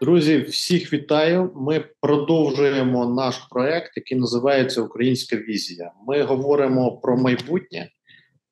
[0.00, 1.52] Друзі, всіх вітаю.
[1.56, 5.92] Ми продовжуємо наш проект, який називається Українська візія.
[6.06, 7.90] Ми говоримо про майбутнє.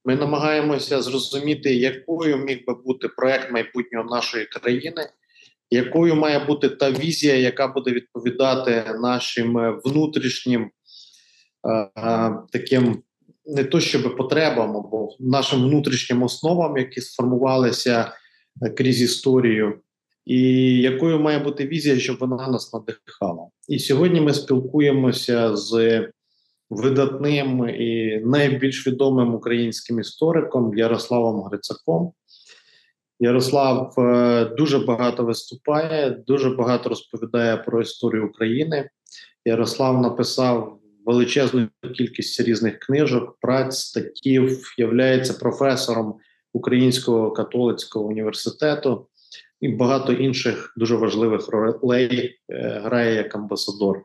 [0.05, 5.09] Ми намагаємося зрозуміти, якою міг би бути проект майбутнього нашої країни,
[5.71, 13.03] якою має бути та візія, яка буде відповідати нашим внутрішнім е, таким
[13.47, 18.13] не то щоб потребам, або нашим внутрішнім основам, які сформувалися
[18.77, 19.81] крізь історію
[20.27, 20.41] і
[20.81, 23.47] якою має бути візія, щоб вона нас надихала.
[23.69, 26.03] І сьогодні ми спілкуємося з
[26.71, 32.13] видатним і найбільш відомим українським істориком Ярославом Грицаком.
[33.21, 38.91] Ярослав е, дуже багато виступає, дуже багато розповідає про історію України.
[39.45, 46.15] Ярослав написав величезну кількість різних книжок, праць, статтів, являється професором
[46.53, 49.07] Українського католицького університету
[49.63, 54.03] і багато інших дуже важливих ролей е, грає як амбасадор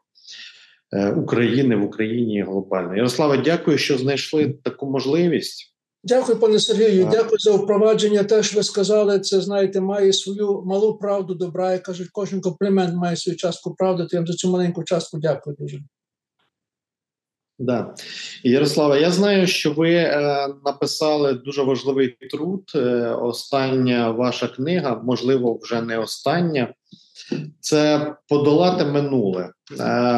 [0.94, 2.96] е, України в Україні глобально.
[2.96, 5.74] Ярослава, дякую, що знайшли таку можливість.
[6.04, 7.08] Дякую, пане Сергію.
[7.12, 8.24] Дякую за впровадження.
[8.24, 11.74] Те, що ви сказали, це знаєте, має свою малу правду добра.
[11.74, 14.04] І кажуть, кожен комплімент має свою частку правди.
[14.04, 15.80] То я вам за цю маленьку частку дякую дуже.
[17.60, 17.96] Да.
[18.44, 22.72] Ярослава, я знаю, що ви е, написали дуже важливий труд.
[22.76, 26.74] Е, остання ваша книга, можливо, вже не остання.
[27.60, 29.54] Це подолати минуле, е,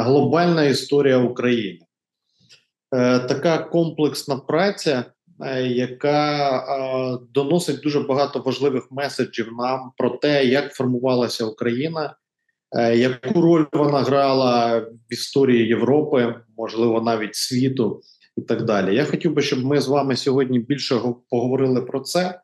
[0.01, 1.79] глобальна історія України.
[2.95, 5.05] Е, така комплексна праця,
[5.45, 12.15] е, яка е, доносить дуже багато важливих меседжів нам про те, як формувалася Україна.
[12.71, 18.01] Е, яку роль вона грала в історії Європи, можливо, навіть світу
[18.37, 18.95] і так далі?
[18.95, 22.41] Я хотів би, щоб ми з вами сьогодні більше поговорили про це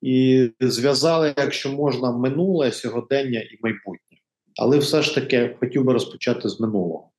[0.00, 4.18] і зв'язали, якщо можна, минуле сьогодення і майбутнє.
[4.56, 7.10] Але все ж таки хотів би розпочати з минулого.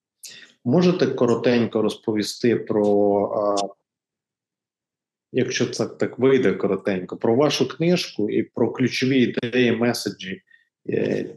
[0.66, 3.56] Можете коротенько розповісти про, а,
[5.32, 10.42] якщо це так вийде коротенько, про вашу книжку і про ключові ідеї, меседжі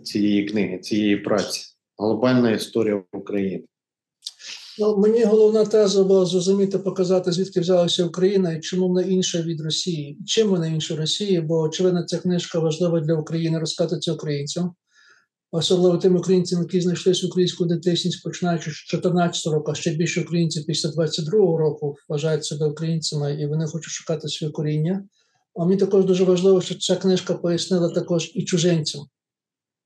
[0.02, 3.64] цієї книги, цієї праці глобальна історія України.
[4.78, 9.60] Ну, Мені головна теза була зрозуміти, показати, звідки взялася Україна і чому вона інша від
[9.60, 10.18] Росії.
[10.26, 11.40] Чим вона інша Росії?
[11.40, 14.74] Бо, очевидно, ця книжка важлива для України розказати це українцям,
[15.52, 20.66] особливо тим українцям, які знайшли українську ідентичність, починаючи з 14 року, а ще більше українців
[20.66, 25.04] після 22-го року вважають себе українцями і вони хочуть шукати своє коріння.
[25.54, 29.06] А мені також дуже важливо, що ця книжка пояснила також і чужинцям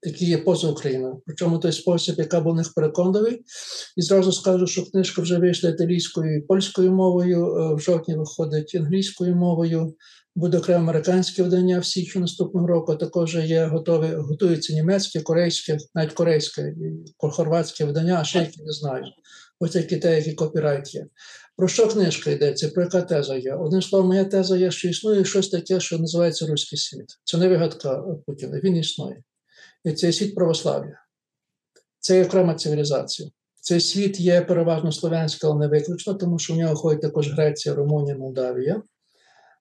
[0.02, 1.22] які є поза Україною.
[1.26, 3.44] Причому той спосіб, яка був них переконливий.
[3.96, 8.74] І зразу скажу, що книжка вже вийшла італійською і польською мовою, е, в жовтні виходить
[8.74, 9.94] англійською мовою.
[10.36, 12.96] Буде окремо американське видання в січні наступного року.
[12.96, 16.74] Також є готові, готується німецьке, корейське, навіть корейське,
[17.18, 19.04] хорватське видання, а ще які не знаю.
[19.60, 21.06] Ось такі те, які копірайт є.
[21.56, 22.68] Про що книжка йдеться?
[22.68, 23.54] Про яка теза є?
[23.54, 27.06] Одним словом, моя теза є, що існує щось таке, що називається руський світ.
[27.24, 28.60] Це не вигадка Путіна.
[28.64, 29.22] Він існує.
[29.88, 31.00] І цей світ православ'я.
[32.00, 33.30] Це є окрема цивілізація.
[33.60, 37.74] Цей світ є переважно слов'янський, але не виключно, тому що в нього ходить також Греція,
[37.74, 38.82] Румунія, Молдавія.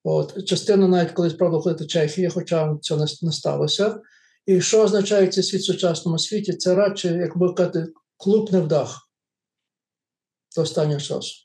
[0.03, 3.99] От, Частина навіть колись правда ходити Чехія, хоча це не сталося.
[4.45, 6.53] І що означає цей світ в сучасному світі?
[6.53, 7.87] Це радше, як би казати,
[8.17, 9.09] клуб невдах
[10.55, 11.35] до останнього часу.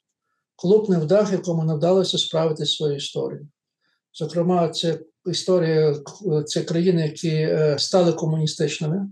[0.56, 3.48] Клуб невдах, якому не вдалося справити свою історію.
[4.12, 5.96] Зокрема, це історія
[6.46, 9.08] це країни, які е, стали комуністичними.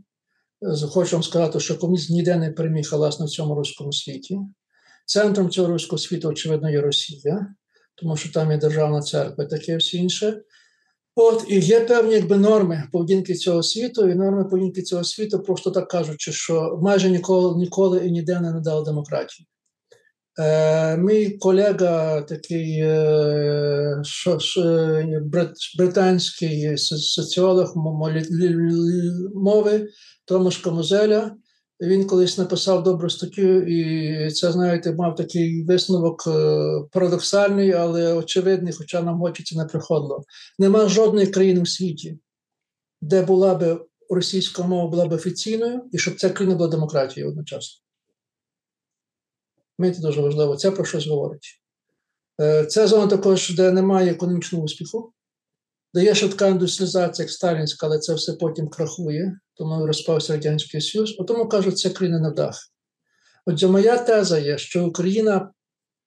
[0.90, 4.38] Хочу вам сказати, що комунізм ніде не переміг власне в цьому руському світі.
[5.06, 7.54] Центром цього руського світу, очевидно, є Росія,
[7.94, 10.42] тому що там є державна церква, таке все інше.
[11.14, 15.70] От і є певні якби норми поведінки цього світу, і норми поведінки цього світу, просто
[15.70, 19.48] так кажучи, що майже ніколи ніколи і ніде не надали демократії.
[20.38, 22.84] Е, мій колега, такий
[25.78, 27.72] британський соціолог
[29.34, 29.88] мови
[30.24, 31.36] Томаш Камузеля,
[31.80, 36.56] він колись написав добру статтю, і це, знаєте, мав такий висновок е,
[36.92, 40.24] парадоксальний, але очевидний, хоча нам очі не приходило.
[40.58, 42.18] Нема жодної країни в світі,
[43.00, 43.80] де була би
[44.10, 47.89] російська мова була б офіційною, і щоб ця країна була демократією одночасно.
[49.80, 51.62] Мені дуже важливо, це про щось говорить.
[52.68, 55.12] Це зона також, де немає економічного успіху,
[55.94, 61.16] де є швидка індустріалізація, як сталінська, але це все потім крахує, тому розпався Радянський Союз.
[61.28, 62.58] Тому кажуть, це країна на дах.
[63.46, 65.52] Отже, моя теза є, що Україна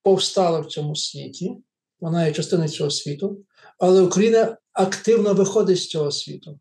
[0.03, 1.57] повстала в цьому світі,
[1.99, 3.45] вона є частиною цього світу,
[3.79, 6.59] але Україна активно виходить з цього світу.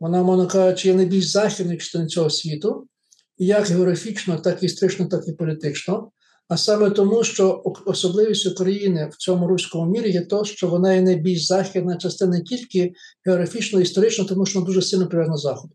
[0.00, 2.86] Вона, мовно кажучи, є найбільш західною частиною цього світу,
[3.46, 6.10] як географічно, так і історично, так і політично.
[6.48, 11.02] А саме тому, що особливість України в цьому руському мірі є то, що вона є
[11.02, 12.92] найбільш західна частина не тільки
[13.26, 15.74] географічно, історично, тому що вона дуже сильно прив'язана заходу.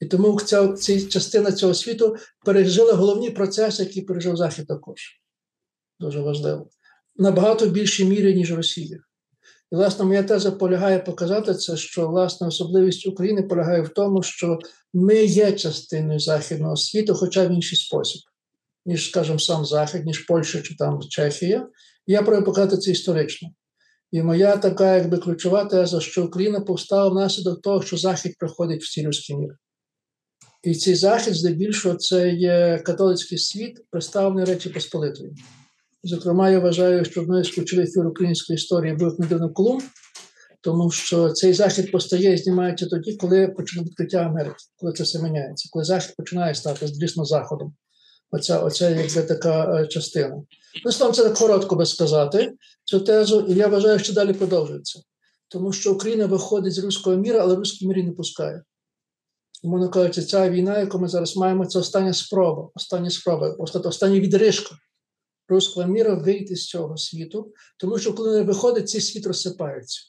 [0.00, 5.00] І тому ця, ця частина цього світу пережила головні процеси, які пережив Захід також.
[6.00, 6.68] Дуже важливо.
[7.16, 8.98] Набагато більшій мірі, ніж Росія.
[9.72, 14.58] І, власне, моя теза полягає показати це, що власне особливість України полягає в тому, що
[14.94, 18.22] ми є частиною західного світу, хоча в інший спосіб,
[18.86, 21.68] ніж, скажімо, сам Захід, ніж Польща чи там Чехія.
[22.06, 23.48] Я пробую показати це історично.
[24.12, 28.94] І моя така, якби ключова теза, що Україна повстала внаслідок того, що Захід приходить в
[28.94, 29.56] цей людський мір.
[30.62, 35.34] І цей захід, здебільшого, це є католицький світ, представлений Речі Посполитої.
[36.06, 39.82] Зокрема, я вважаю, що одною з ключових фігур української історії був недавно Колумб,
[40.60, 45.22] тому що цей захід постає і знімається тоді, коли почне відкриття Америки, коли це все
[45.22, 47.74] міняється, коли захід починає стати дійсно заходом.
[48.30, 50.42] Оця, оця якби така е, частина.
[50.90, 52.52] Словом, це так коротко би сказати
[52.84, 55.00] цю тезу, і я вважаю, що далі продовжується.
[55.48, 58.62] Тому що Україна виходить з руського міра, але руський мір не пускає.
[59.62, 64.76] Умовно кажучи, ця війна, яку ми зараз маємо, це остання спроба, остання спроба, остання відрижка
[65.48, 70.00] руського міра вийти з цього світу, тому що коли не виходить, цей світ розсипається.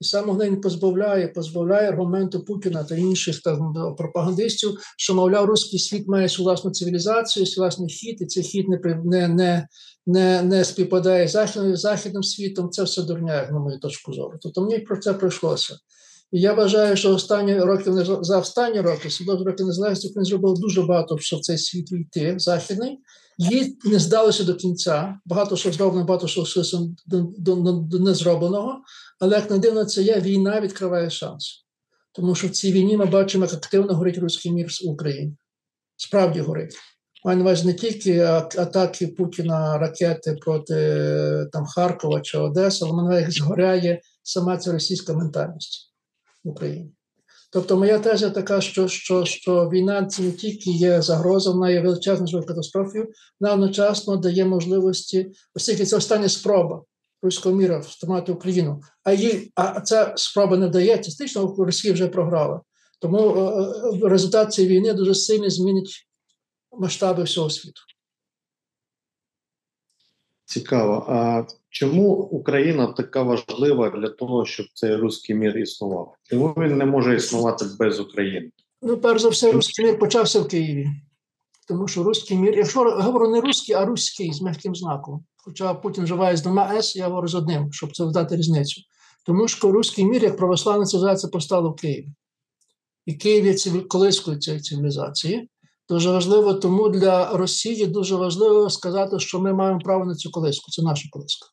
[0.00, 6.08] І саме він позбавляє, позбавляє аргументу Путіна та інших там, пропагандистів, що, мовляв, руський світ
[6.08, 9.68] має свою власну цивілізацію, свій власний хід, і цей хід не не, не,
[10.06, 12.70] не, не співпадає з західним, західним світом.
[12.70, 14.38] Це все дурня, на мою точку зору.
[14.42, 15.76] Тобто мені про це пройшлося.
[16.32, 17.92] І я вважаю, що останні роки
[18.22, 22.34] за останні роки, судові роки незалежності Україна зробила дуже багато, щоб в цей світ війти
[22.38, 22.98] західний.
[23.38, 25.18] Їй не здалося до кінця.
[25.24, 26.62] Багато що зроблено, багато що
[27.38, 28.82] до незробленого.
[29.20, 31.64] Але як не дивно, це є війна відкриває шанс.
[32.12, 35.36] Тому що в цій війні ми бачимо, як активно горить руський мір в Україні.
[35.96, 36.76] Справді горить.
[37.24, 40.74] Маю на увазі не тільки атаки Путіна ракети проти
[41.52, 45.94] там Харкова чи Одеси, але мене згоряє сама ця російська ментальність
[46.44, 46.93] в Україні.
[47.54, 51.80] Тобто, моя теза така, що що, що війна це не тільки є загроза, вона є
[51.80, 56.82] величезною катастрофою, вона одночасно дає можливості, оскільки це остання спроба
[57.22, 62.60] руського міра втримати Україну, а їй а ця спроба не дає, частично Росія вже програла.
[63.00, 63.62] Тому е,
[64.04, 66.06] е, результат цієї війни дуже сильно змінить
[66.72, 67.80] масштаби всього світу.
[70.44, 71.06] Цікаво.
[71.08, 76.14] А чому Україна така важлива для того, щоб цей руський мір існував?
[76.30, 78.50] Чому він не може існувати без України?
[78.82, 80.86] Ну, перш за все, руський мір почався в Києві.
[81.68, 85.24] Тому що руський мір, якщо говорю не руський, а руський з м'яким знаком.
[85.36, 88.80] Хоча Путін вживає з двома С, я говорю з одним, щоб це вдати різницю.
[89.26, 92.08] Тому що руський мір, як православна цивілізація, постала в Києві.
[93.06, 95.48] І Київ є колискою цієї цивілізації.
[95.88, 100.70] Дуже важливо, тому для Росії дуже важливо сказати, що ми маємо право на цю колиску.
[100.70, 101.46] Це наша колиска.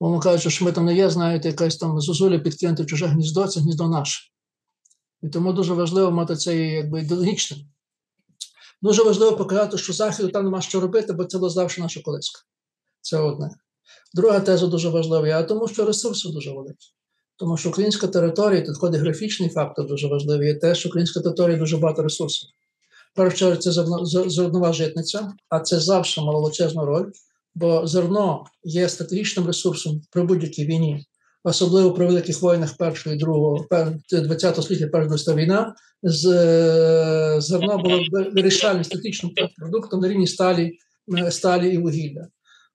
[0.00, 3.60] Мовно кажучи, що ми там не є, знаєте, якась там зозуля підкинути чуже гніздо, це
[3.60, 4.20] гніздо наше.
[5.22, 7.60] І тому дуже важливо мати це якби ідеологічним.
[8.82, 12.40] Дуже важливо показати, що Заходу там нема що робити, бо це завжди наша колиска.
[13.00, 13.50] Це одне.
[14.14, 16.86] Друга теза дуже важлива, а тому, що ресурси дуже великі.
[17.36, 21.58] Тому що українська територія, тут ходить графічний фактор дуже важливий, є те, що українська територія
[21.58, 22.50] дуже багато ресурсів
[23.16, 23.72] першу чергу це
[24.30, 27.10] зернова житниця, а це завжди мало величезну роль,
[27.56, 31.06] бо зерно є стратегічним ресурсом при будь-якій війні,
[31.44, 33.66] особливо при великих воїнах першого другого
[34.12, 35.74] 20 століття перша війна.
[36.02, 36.20] З
[37.40, 38.00] зерно було
[38.34, 40.72] вирішальним стратегічним продуктом на рівні сталі,
[41.30, 42.26] сталі і вугілля.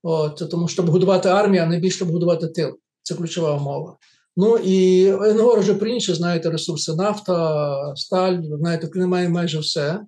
[0.03, 2.77] От, Тому щоб годувати армію, а найбільше щоб годувати тил.
[3.03, 3.97] Це ключова умова.
[4.37, 9.59] Ну і не говорю вже про інші, знаєте, ресурси нафта, сталь, знаєте, Україна має майже
[9.59, 9.99] все.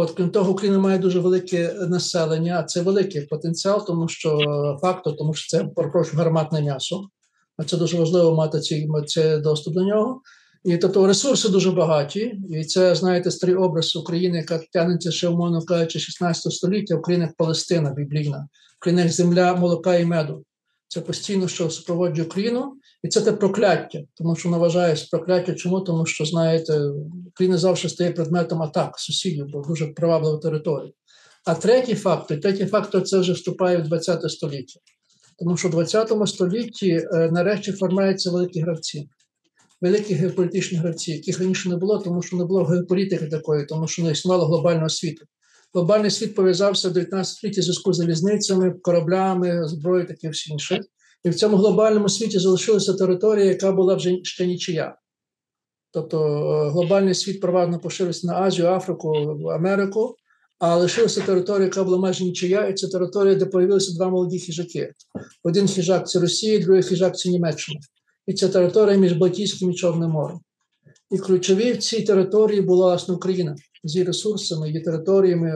[0.00, 4.38] От крім того, Україна має дуже велике населення, а це великий потенціал, тому що
[4.82, 7.08] фактор, тому що це перепрошую, гарматне м'ясо.
[7.56, 10.20] А це дуже важливо мати цей, цей доступ до нього.
[10.64, 12.40] І тобто ресурси дуже багаті.
[12.50, 17.36] І це, знаєте, старий образ України, яка тягнеться ще, умовно кажучи, 16 століття, Україна як
[17.36, 18.48] Палестина біблійна,
[18.80, 20.44] Україна як земля молока і меду.
[20.92, 25.54] Це постійно, що супроводжує Україну, і це те прокляття, тому що вважає прокляття.
[25.54, 25.80] Чому?
[25.80, 26.80] Тому що, знаєте,
[27.26, 30.92] Україна завжди стає предметом атак сусідів, бо дуже приваблива територія.
[31.44, 34.80] А третій фактор, третій фактор це вже вступає в 20 століття.
[35.38, 39.08] Тому що в 20 столітті е, нарешті формуються великі гравці,
[39.80, 44.02] великі геополітичні гравці, яких раніше не було, тому що не було геополітики такої, тому що
[44.02, 45.26] не існувало глобального світу.
[45.74, 50.80] Глобальний світ пов'язався в 19 столітті зв'язку з залізницями, кораблями, зброєю, таке все інше.
[51.24, 54.96] І в цьому глобальному світі залишилася територія, яка була вже ще нічия.
[55.92, 59.12] Тобто е, глобальний світ переважно поширився на Азію, Африку,
[59.50, 60.16] Америку,
[60.58, 64.92] а лишилася територія, яка була майже нічия, і це територія, де появилися два молоді хижаки.
[65.44, 67.80] Один хижак це Росія, другий хижак це Німеччина.
[68.26, 70.40] І це територія між Балтійським і Чорним морем.
[71.10, 75.48] І ключові в цій території була власне Україна з її ресурсами, її територіями,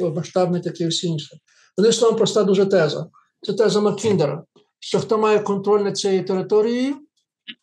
[0.00, 1.36] е, масштабами, такі всі інше.
[1.78, 3.06] Одним словом, проста дуже теза.
[3.46, 4.44] Це теза Маккіндера,
[4.80, 6.94] що хто має контроль над цією територією,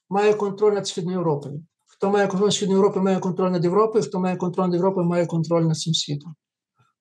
[0.09, 1.63] має контроль над Східною Європою.
[1.87, 5.07] Хто має контроль над Східною Європою, має контроль над Європою, хто має контроль над Європою,
[5.07, 6.35] має контроль над цим світом.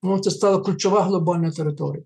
[0.03, 2.05] Ну, це стала ключова глобальна територія.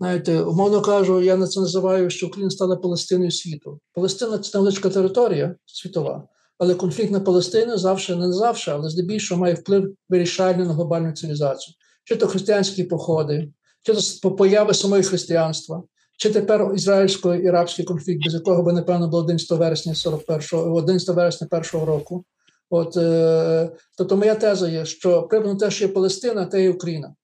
[0.00, 3.80] Знаєте, умовно кажу, я на це називаю, що Україна стала Палестиною світу.
[3.94, 6.28] Палестина це невеличка територія світова,
[6.62, 11.74] але конфлікт на Палестину завжди не завжди, але здебільшого має вплив вирішальний на глобальну цивілізацію.
[12.04, 13.48] Чи то християнські походи,
[13.82, 15.82] чи то появи самої християнства,
[16.18, 21.86] чи тепер ізраїльсько-іракський конфлікт, без якого би, напевно, було 11 вересня 41 11 вересня першого
[21.86, 22.24] року.
[22.70, 27.14] От, е, Тобто, моя теза є, що прибрано те, що є Палестина, те і Україна.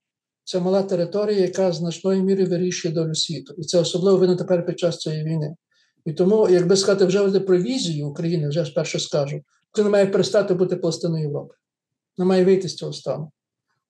[0.45, 3.54] Це мала територія, яка значною мірою вирішує долю світу.
[3.59, 5.54] І це особливо видно тепер під час цієї війни.
[6.05, 9.40] І тому, якби сказати, вже про візію України, вже спершу скажу,
[9.73, 11.55] Україна має перестати бути Палестиною Європи.
[12.19, 13.31] Вона має вийти з цього стану.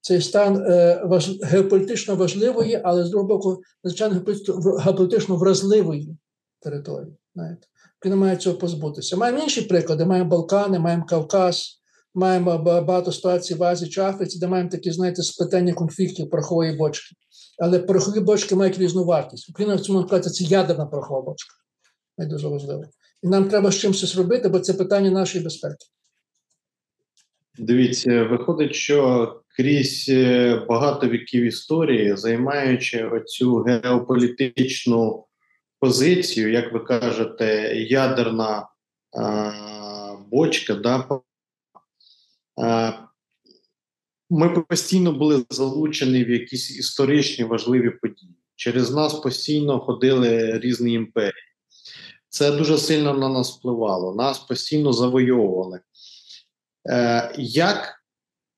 [0.01, 4.23] Цей стан е, важ, геополітично важливої, але з другого боку, звичайно,
[4.81, 6.17] геополітично вразливої
[6.61, 7.17] території.
[7.35, 7.67] Знаєте.
[8.01, 9.17] Україна має цього позбутися.
[9.17, 11.81] Маємо інші приклади: маємо Балкани, маємо Кавказ,
[12.15, 17.17] маємо багато ситуацій в Азії чи Африці, де маємо такі, знаєте, сплетення конфліктів порохової бочки.
[17.59, 19.51] Але порохові бочки мають різну вартість.
[19.51, 21.55] Україна в цьому вкладі це ядерна порохова бочка.
[22.19, 22.85] Дуже важливо.
[23.23, 25.87] І нам треба з чимось щось робити, бо це питання нашої безпеки.
[27.59, 35.25] Дивіться, виходить, що крізь е, багато віків історії, займаючи оцю геополітичну
[35.81, 38.69] позицію, як ви кажете, ядерна
[39.19, 41.21] а, бочка, да,
[42.63, 42.93] а,
[44.31, 48.35] ми постійно були залучені в якісь історичні важливі події.
[48.57, 51.48] Через нас постійно ходили різні імперії.
[52.29, 55.81] Це дуже сильно на нас впливало, нас постійно завойовували.
[56.91, 58.03] Е, Як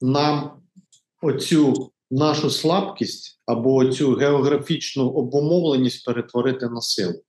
[0.01, 0.63] нам
[1.23, 7.23] оцю нашу слабкість або цю географічну обумовленість перетворити на силу?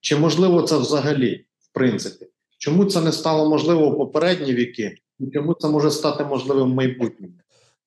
[0.00, 2.26] Чи можливо це взагалі, в принципі?
[2.58, 6.74] Чому це не стало можливо в попередні віки, і чому це може стати можливим в
[6.74, 7.34] майбутньому?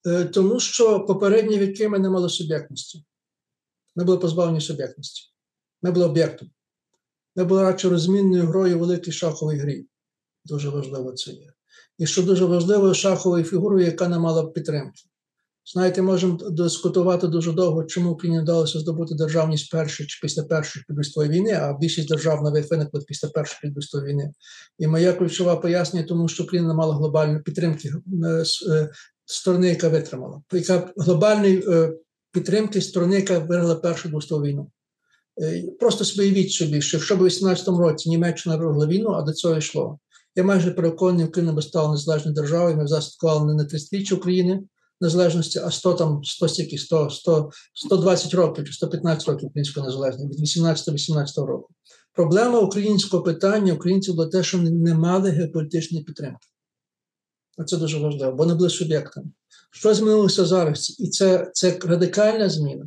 [0.06, 3.04] Е, тому що попередні віки ми не мали суб'єктності.
[3.96, 5.32] Ми були позбавлені суб'єктності.
[5.82, 6.50] Ми були об'єктом.
[7.36, 9.86] Ми були радше розмінною грою у великій шаховій грі.
[10.46, 11.54] Дуже важливо це є.
[11.98, 15.02] І що дуже важливо, шаховою фігурою, яка не мала підтримки.
[15.66, 21.30] Знаєте, можемо дискутувати дуже довго, чому Україні вдалося здобути державність першої чи після першої підвистої
[21.30, 24.32] війни, а більшість держав нових виникли після першої підвистої війни.
[24.80, 27.90] І моя ключова пояснення, тому що Україна не мала глобальної підтримки
[28.24, 28.90] е, е,
[29.26, 31.94] сторони, яка витримала, яка глобальної е,
[32.32, 34.72] підтримки сторони, яка виграла першу двостову війну.
[35.80, 39.58] Просто собі собі, що якщо б у 18-му році Німеччина виграла війну, а до цього
[39.58, 40.00] йшло.
[40.36, 42.78] Я майже переконаний, Україна би стала незалежною державою.
[42.78, 44.64] Ми засадкували не на 30 України
[45.02, 50.28] незалежності, а 100 там 100 стільки, 100, 100, 120 років чи 115 років української незалежності
[50.28, 51.70] від 18-18 року.
[52.14, 56.48] Проблема українського питання українців була те, що не мали геополітичної підтримки.
[57.58, 59.28] А Це дуже важливо, бо не були суб'єктами.
[59.72, 61.00] Що змінилося зараз?
[61.00, 62.86] І це це радикальна зміна.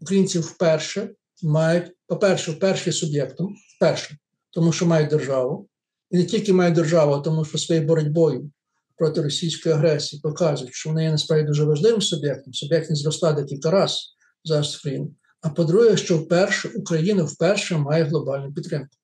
[0.00, 1.10] Українці вперше
[1.42, 4.16] мають, по-перше, вперше суб'єктом, вперше,
[4.50, 5.68] тому що мають державу.
[6.10, 8.50] І не тільки мають державу, а тому що своєю боротьбою
[8.96, 12.54] проти російської агресії показують, що вони є насправді дуже важливим суб'єктом.
[12.54, 13.98] Суб'єктність зросла декілька разів
[14.44, 15.08] зараз країни.
[15.40, 18.96] А по-друге, що вперше Україна вперше має глобальну підтримку.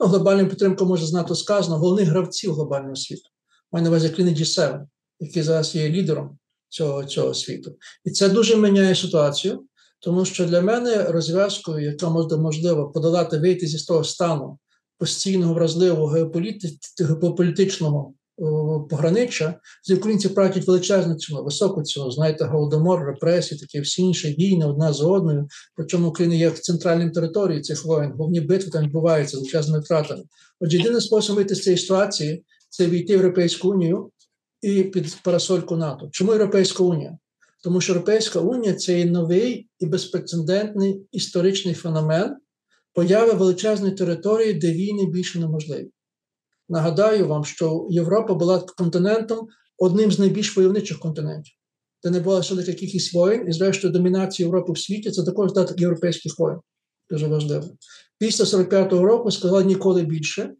[0.00, 3.28] Ну, глобальну підтримку може знати сказано головних гравців глобального світу.
[3.72, 4.86] Маю на увазі країни G7,
[5.20, 7.76] який зараз є лідером цього цього світу.
[8.04, 9.64] І це дуже міняє ситуацію,
[10.00, 14.58] тому що для мене розв'язкою, яка може можливо подолати вийти зі того стану
[14.98, 18.14] постійного вразливого геополітичного
[18.90, 22.10] пограниччя, з українці платять величезну ціну, високу ціну.
[22.10, 25.48] Знаєте, голодомор, репресії, такі всі інші війни одна за одною.
[25.76, 30.22] Причому Україна є центральним територією цих воїн, головні битви там відбуваються з величезними втратами.
[30.60, 34.10] Отже, єдиний спосіб вийти з цієї ситуації це війти в Європейську Унію
[34.62, 36.08] і під парасольку НАТО.
[36.12, 37.18] Чому Європейська Унія?
[37.62, 42.36] Тому що Європейська Унія це є новий і безпрецедентний історичний феномен
[42.92, 45.90] появи величезної території, де війни більше неможливі.
[46.68, 49.48] Нагадаю вам, що Європа була континентом
[49.78, 51.54] одним з найбільш войовничих континентів,
[52.02, 55.80] де не було велика кількість воїн, і, зрештою, домінація Європи в світі це також дат
[55.80, 56.58] європейських воїн.
[57.10, 57.68] Дуже важливо.
[58.18, 60.54] Після 45-го року сказали ніколи більше.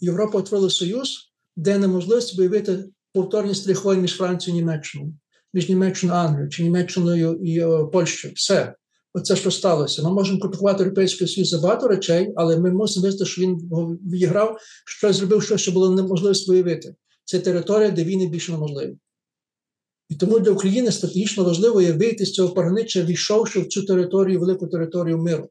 [0.00, 3.52] Європа отворила союз, де неможливість виявити повторні
[3.84, 5.14] воєн між Францією і Німеччиною,
[5.56, 8.34] між Німеччиною і Англією, чи Німеччиною і Польщею.
[8.36, 8.74] Все.
[9.14, 10.02] Оце що сталося.
[10.02, 13.70] Ми можемо критикувати Європейський Союз за багато речей, але ми мусимо визнати, що він
[14.12, 16.94] відіграв, що зробив щось, що було неможливо виявити.
[17.24, 18.96] Це територія, де війни більше неможливі.
[20.08, 24.40] І тому для України стратегічно важливо є вийти з цього пограниччя, війшовши в цю територію,
[24.40, 25.48] велику територію миру.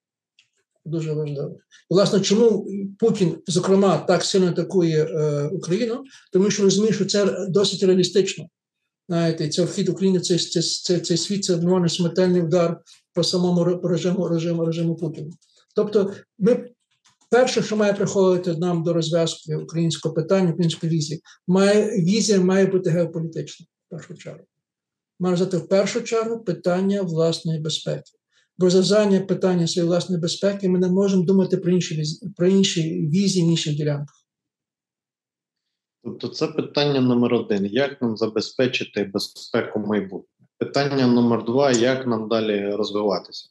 [0.85, 1.57] Дуже важливо.
[1.89, 2.67] Власне, чому
[2.99, 6.03] Путін, зокрема, так сильно атакує е, Україну?
[6.33, 8.45] Тому що розуміє, що це досить реалістично.
[9.09, 12.81] Знаєте, це вхід України цей, цей, цей, цей світ, це може смертельний удар
[13.13, 15.31] по самому режиму режиму, режиму Путіна.
[15.75, 16.69] Тобто, ми
[17.31, 22.89] перше, що має приходити нам до розв'язки українського питання, української візії, має візія має бути
[22.89, 24.45] геополітична в першу чергу.
[25.19, 28.11] Має бути в першу чергу питання власної безпеки.
[28.57, 32.03] Бо розв'язання питання своєї власної безпеки ми не можемо думати про інші
[32.37, 34.24] про інші візії, інших ділянках.
[36.05, 40.25] Тобто, це питання номер один: як нам забезпечити безпеку майбутнього?
[40.57, 43.49] Питання номер два: як нам далі розвиватися?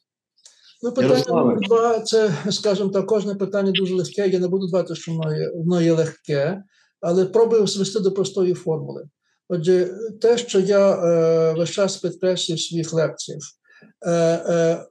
[0.83, 4.27] Ну, питання номер два це, скажімо так, кожне питання дуже легке.
[4.27, 6.63] Я не буду дбати, що воно є, воно є легке,
[7.01, 9.09] але пробую звести до простої формули.
[9.49, 9.89] Отже,
[10.21, 13.43] те, що я е, весь час підкреслюю в своїх лекціях,
[14.05, 14.85] е, е,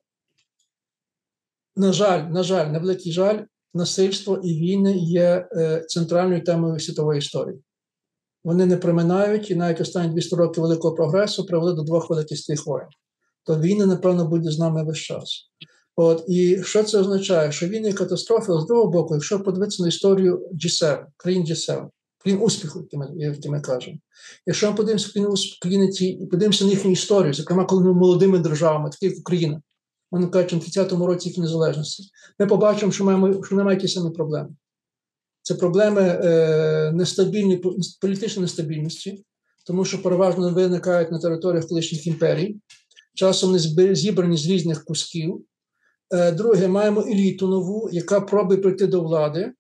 [1.77, 3.39] на жаль, на жаль, на великий жаль,
[3.75, 7.59] насильство і війни є е, центральною темою світової історії.
[8.45, 12.89] Вони не проминають і навіть останні 200 років великого прогресу привели до двох великих воєн.
[13.45, 15.51] То війни, напевно, будуть з нами весь час.
[15.97, 17.53] От і що це означає?
[17.53, 21.89] Що війни і катастрофи, з другого боку, якщо подивитися на історію G7, країн G7,
[22.19, 23.97] країн успіху, які ми, кажемо.
[24.47, 25.21] Якщо ми подивимося
[26.01, 29.63] і подивимося на їхню історію, зокрема, коли ми молодими державами, такі як Україна,
[30.15, 32.03] вони кажуть, в 30-му році їх незалежності,
[32.39, 34.49] ми побачимо, що маємо, що немає ті самі проблеми.
[35.43, 37.63] Це проблеми е, нестабільні,
[38.01, 39.25] політичної нестабільності,
[39.67, 42.57] тому що переважно виникають на територіях колишніх імперій,
[43.15, 43.59] часом не
[43.95, 45.45] зібрані з різних кусків.
[46.11, 49.53] Е, друге, маємо еліту нову, яка пробує прийти до влади,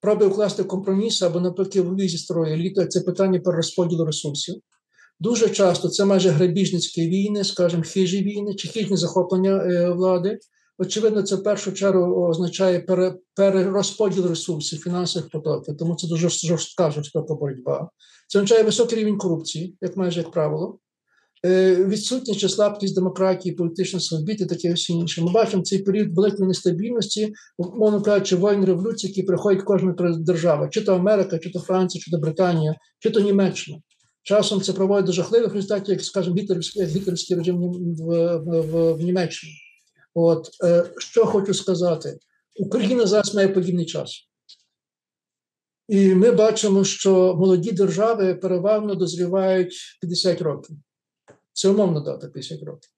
[0.00, 2.86] пробує укласти компроміс або навпаки в зі старої еліти.
[2.86, 4.54] Це питання перерозподілу ресурсів.
[5.20, 10.38] Дуже часто це майже грабіжницькі війни, скажімо, хижі війни чи хижні захоплення е, влади.
[10.78, 12.86] Очевидно, це в першу чергу означає
[13.36, 17.88] перерозподіл ресурсів, фінансових потоків, тому це дуже жорстка жорстока боротьба.
[18.28, 20.78] Це означає високий рівень корупції, як майже як правило,
[21.46, 25.22] е, відсутність чи слабкість демократії, політичної свободи, таке всі інше.
[25.22, 30.80] Ми бачимо цей період великої нестабільності, мовно кажучи, воїн революції, які приходять кожна держава, чи
[30.80, 33.78] то Америка, чи то Франція, чи то Британія, чи то Німеччина.
[34.24, 39.52] Часом це проводить до жахливих результатів, як скажімо, гітлерівський, гітлерівський режим в, в, в Німеччині.
[40.14, 42.18] От е, що хочу сказати,
[42.56, 44.28] Україна зараз має подібний час.
[45.88, 50.76] І ми бачимо, що молоді держави переважно дозрівають 50 років.
[51.52, 52.90] Це умовно дата 50 років.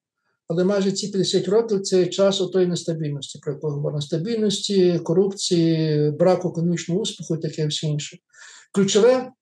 [0.49, 6.49] Але майже ці 50 років це час отої нестабільності, про яку говоримо, нестабільності, корупції, браку
[6.49, 8.19] економічного успіху і таке все інше.
[8.73, 9.33] Ключове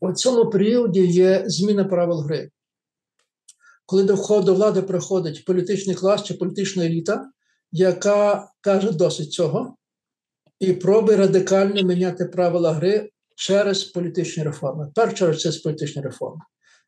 [0.00, 2.50] у цьому періоді є зміна правил гри
[3.88, 7.30] коли до влади приходить політичний клас чи політична еліта,
[7.72, 9.76] яка каже досить цього,
[10.60, 14.92] і пробує радикально міняти правила гри через політичні реформи.
[14.94, 16.40] Перша це політичні реформи.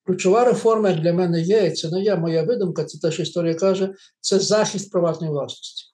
[0.07, 3.55] Ключова реформа для мене є, і це не є моя видумка, це те, що історія
[3.55, 5.85] каже, це захист приватної власності.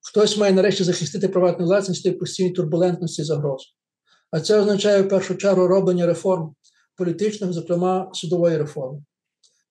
[0.00, 3.66] Хтось має нарешті захистити приватну власність в постійній турбулентності і загрози.
[4.36, 6.54] А це означає в першу чергу роблення реформ
[6.96, 8.98] політичних, зокрема судової реформи.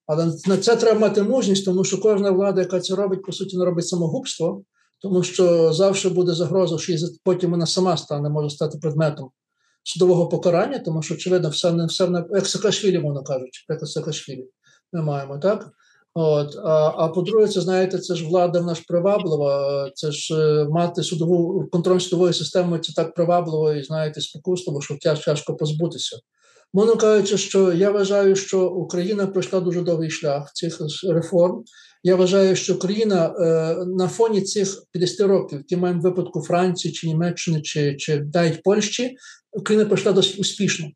[0.07, 3.57] Але на це треба мати мужність, тому що кожна влада, яка це робить, по суті,
[3.57, 4.63] не робить самогубство,
[5.01, 9.29] тому що завжди буде загроза, що потім вона сама стане, може стати предметом
[9.83, 14.47] судового покарання, тому що, очевидно, все не все не як Саакашвілі, мовно кажучи, як Саакашвілі
[14.93, 15.69] ми маємо, так?
[16.17, 20.67] От, А а по-друге, це знаєте, це ж влада в нас приваблива, це ж е,
[20.69, 26.17] мати судову контроль судової системи це так привабливо і знаєте, спокусливо, що тяжко позбутися.
[26.73, 31.63] Мовно кажучи, що я вважаю, що Україна пройшла дуже довгий шлях цих реформ.
[32.03, 37.07] Я вважаю, що Україна е, на фоні цих 50 років, які маємо випадку Франції чи
[37.07, 39.15] Німеччини, чи чи навіть Польщі,
[39.51, 40.87] Україна пройшла досить успішно,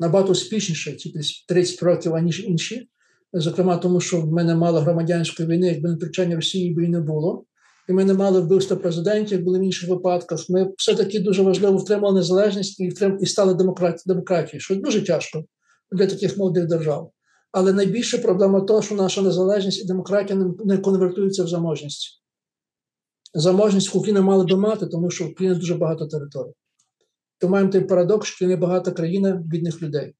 [0.00, 1.12] набагато успішніше ці
[1.48, 2.88] 30 років, аніж інші.
[3.32, 7.00] Зокрема, тому що в мене мало громадянської війни, якби не втручання Росії би і не
[7.00, 7.44] було
[7.88, 10.50] і ми не мали вбивства президентів, були в інших випадках.
[10.50, 13.54] Ми все-таки дуже важливо втримали незалежність і втрим і стали
[14.06, 15.44] демократією, що дуже тяжко
[15.92, 17.10] для таких молодих держав.
[17.52, 22.22] Але найбільша проблема того, що наша незалежність і демократія не конвертуються в заможність.
[23.34, 26.52] Заможність Україна мала би мати, тому що в Україні дуже багато територій.
[27.38, 30.14] То маємо той парадокс, що не багата країна бідних людей.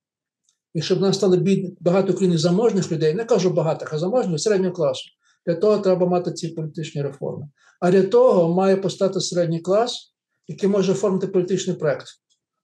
[0.77, 4.75] І щоб нас стало бід, багато України заможних людей, не кажу багатих, а заможних середнього
[4.75, 5.11] класу.
[5.47, 7.49] Для того треба мати ці політичні реформи.
[7.81, 10.15] А для того має постати середній клас,
[10.49, 12.07] який може оформити політичний проект.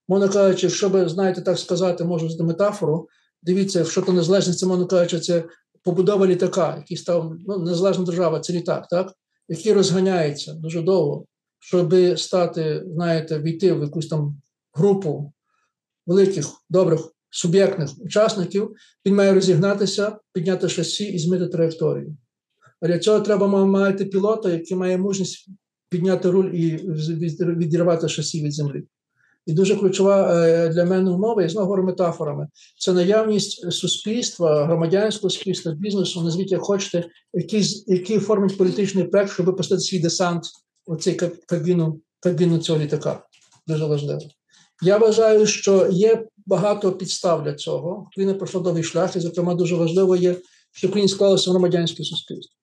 [0.09, 3.09] Мовно кажучи, якщо ви знаєте так сказати, можу здати метафору.
[3.42, 5.44] Дивіться, що то незалежність, це мовно кажучи, це
[5.83, 9.12] побудова літака, який став ну, незалежна держава, це літак, так?
[9.48, 11.25] який розганяється дуже довго,
[11.59, 14.40] щоб стати, знаєте, війти в якусь там
[14.75, 15.33] групу
[16.07, 18.73] великих, добрих суб'єктних учасників,
[19.07, 22.16] він має розігнатися, підняти шасі і змити траєкторію.
[22.81, 25.49] А для цього треба мати пілота, який має мужність
[25.88, 26.77] підняти руль і
[27.40, 28.83] відірвати шасі від землі.
[29.47, 35.31] І дуже ключова е, для мене умова, я знову говорю метафорами, це наявність суспільства, громадянського
[35.31, 40.45] суспільства, бізнесу, назвіть як хочете, який який оформить політичний проект, щоб випустити свій десант
[40.87, 41.14] у цей
[41.47, 43.23] кабіну, кабіну цього літака.
[43.66, 44.21] Дуже важливо.
[44.83, 48.07] Я вважаю, що є багато підстав для цього.
[48.07, 50.37] Україна пройшла довгий шлях, і, зокрема, дуже важливо є,
[50.73, 52.57] що Україна склалося громадянське суспільство.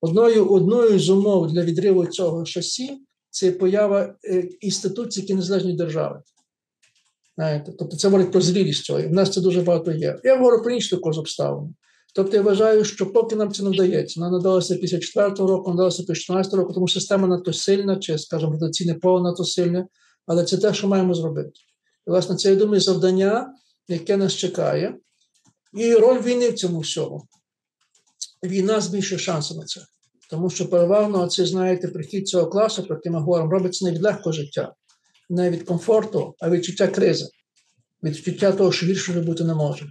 [0.00, 2.98] Одною одною з умов для відриву цього шасі
[3.30, 6.22] це поява е, інституцій, які незалежні держави.
[7.36, 9.00] Знаєте, Тобто це говорить про зрілість цього.
[9.00, 10.20] І в нас це дуже багато є.
[10.24, 11.68] Я говорю про інші також обставини.
[12.14, 16.54] Тобто я вважаю, що поки нам це не вдається, нам надалося 54-го року, надалося 14
[16.54, 19.86] року, тому система надто сильна, чи, скажімо, ротаційне поле надто сильне,
[20.30, 21.50] але це те, що маємо зробити.
[22.06, 23.54] І, власне, це я думаю, завдання,
[23.88, 24.94] яке нас чекає,
[25.74, 27.22] і роль війни в цьому всьому.
[28.44, 29.80] Війна збільшує шанси на це.
[30.30, 34.02] Тому що переважно це, знаєте, прихід цього класу, про який ми говоримо, робиться не від
[34.02, 34.74] легкого життя,
[35.30, 37.28] не від комфорту, а від відчуття кризи,
[38.02, 39.86] від відчуття того, що гірше вже бути не може.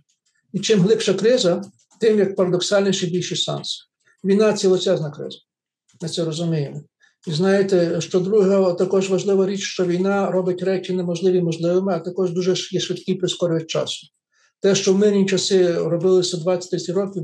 [0.54, 1.62] І чим глибша криза,
[2.00, 3.90] тим як парадоксальніше більший шанс.
[4.24, 5.38] Війна це величезна криза.
[6.02, 6.84] Ми це розуміємо.
[7.28, 12.32] І знаєте, що друга також важлива річ, що війна робить речі неможливі можливими, а також
[12.32, 14.08] дуже є швидкий прискорювач часу.
[14.62, 17.24] Те, що в мирні часи робилося 20-30 років,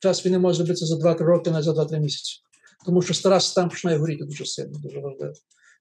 [0.00, 2.42] час війни може зробитися за 2-3 роки, не за 2-3 місяці
[2.86, 5.32] тому що стара система починає горіти дуже сильно, дуже важливо.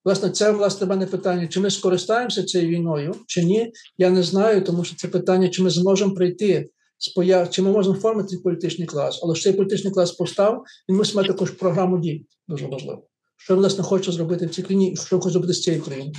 [0.05, 3.71] Власне, це власне мене питання: чи ми скористаємося цією війною, чи ні?
[3.97, 7.71] Я не знаю, тому що це питання, чи ми зможемо прийти з появ, чи ми
[7.71, 11.99] можемо формити політичний клас, але що цей політичний клас постав, він мусить мати також програму
[11.99, 12.25] дій.
[12.47, 13.03] Дуже важливо.
[13.43, 16.13] Що власне хоче зробити в цій країні, і що хоче зробити з цією країною.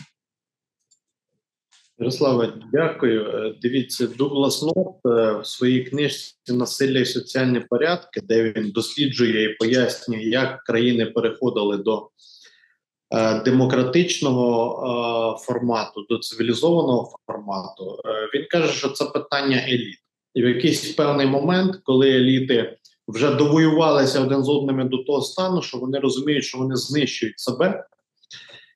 [1.98, 3.26] Ярославе, дякую.
[3.26, 9.44] Е, дивіться, Дуглас Норт е, в своїй книжці Насилля і соціальні порядки, де він досліджує
[9.44, 12.10] і пояснює, як країни переходили до
[13.14, 17.98] е, демократичного формату, до цивілізованого формату.
[18.34, 19.98] Він каже, що це питання еліт.
[20.34, 25.62] І в якийсь певний момент, коли еліти вже довоювалися один з одним до того стану,
[25.62, 27.84] що вони розуміють, що вони знищують себе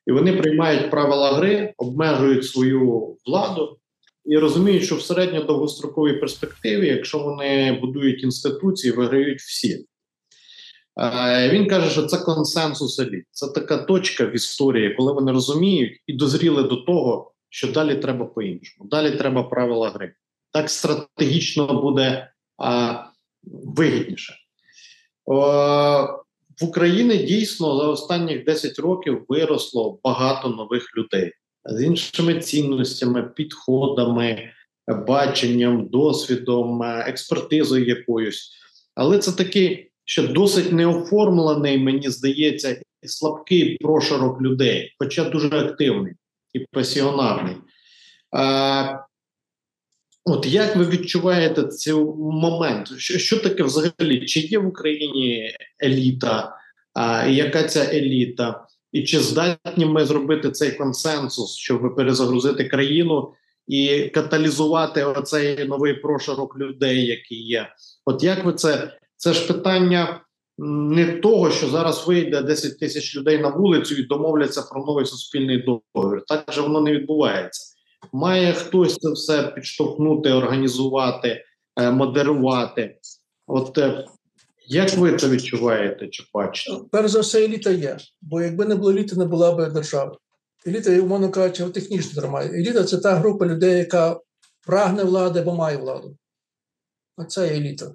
[0.07, 3.77] і вони приймають правила гри, обмежують свою владу
[4.25, 9.85] і розуміють, що в середньо-довгостроковій перспективі, якщо вони будують інституції, виграють всі.
[11.49, 13.25] Він каже, що це консенсус еліт.
[13.31, 18.25] Це така точка в історії, коли вони розуміють і дозріли до того, що далі треба
[18.25, 18.89] по-іншому.
[18.89, 20.13] Далі треба правила гри.
[20.51, 23.03] Так стратегічно буде а,
[23.43, 24.33] вигідніше.
[26.61, 31.31] В Україні дійсно за останні 10 років виросло багато нових людей
[31.65, 34.49] з іншими цінностями, підходами,
[35.07, 38.51] баченням, досвідом, експертизою якоюсь.
[38.95, 46.13] Але це такий ще досить неоформлений, мені здається, слабкий прошарок людей, хоча дуже активний
[46.53, 47.55] і пасіонарний.
[50.29, 52.91] От як ви відчуваєте цей момент?
[52.97, 54.25] Що що таке взагалі?
[54.25, 56.55] Чи є в Україні еліта?
[56.93, 58.65] А, Яка ця еліта?
[58.91, 63.33] І чи здатні ми зробити цей консенсус, щоб перезагрузити країну
[63.67, 67.69] і каталізувати оцей новий прошарок людей, які є?
[68.05, 68.97] От як ви це?
[69.15, 70.21] Це ж питання
[70.57, 75.57] не того, що зараз вийде 10 тисяч людей на вулицю і домовляться про новий суспільний
[75.57, 76.23] договір.
[76.27, 77.76] Так же воно не відбувається.
[78.13, 81.43] Має хтось це все підштовхнути, організувати,
[81.79, 82.97] е, модерувати.
[83.47, 84.05] От е,
[84.67, 86.77] як ви це відчуваєте чи бачите?
[86.91, 87.97] Перш за все, еліта є.
[88.21, 90.17] Бо якби не було еліти, не була б держава.
[90.67, 92.49] Еліта, умовно кажучи, технічно тримає.
[92.49, 94.19] Еліта це та група людей, яка
[94.67, 96.17] прагне влади або має владу.
[97.17, 97.91] Оце еліта.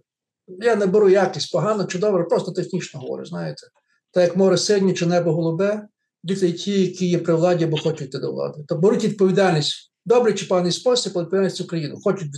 [0.49, 3.67] Я не беру якість погано чи добре, просто технічно говорю, знаєте.
[4.11, 5.88] Так як море синє чи небо голубе,
[6.23, 8.65] діти ті, які є при владі або хочуть йти до влади.
[8.69, 11.99] То беруть відповідальність добрий чи поганий спосіб відповідальність Україну.
[12.05, 12.29] Хочуть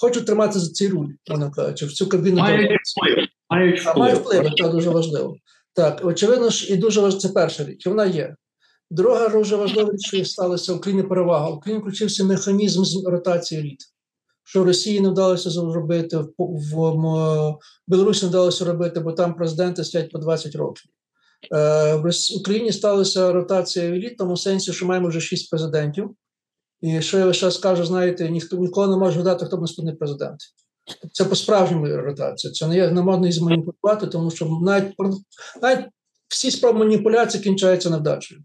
[0.00, 3.26] хочуть тримати за цей руль, вона каже, в цю кабіну мають вплив.
[3.50, 3.96] Мають вплив.
[3.96, 5.36] Має вплив, це дуже важливо.
[5.72, 8.34] Так, очевидно ж, і дуже важливо, це перша річ, вона є.
[8.90, 11.50] Друга дуже важлива річ, що сталося в Україні перевага.
[11.50, 13.78] В Україні включився механізм з ротації еліт.
[14.44, 19.84] що Росії не вдалося зробити, в, в, в Білорусі не вдалося робити, бо там президенти
[19.84, 20.84] сидять по 20 років.
[21.54, 26.10] Е, В Україні сталася ротація еліт, в тому сенсі, що маємо вже шість президентів.
[26.86, 30.36] І що я зараз скажу, знаєте, ніхто ніколи не може гадати, хто наступний президент.
[31.12, 32.52] Це по-справжньому ротація.
[32.52, 34.94] Це не є не можна зманіпулювати, тому що навіть
[35.62, 35.84] навіть
[36.28, 38.40] всі спроби маніпуляції кінчаються невдачею.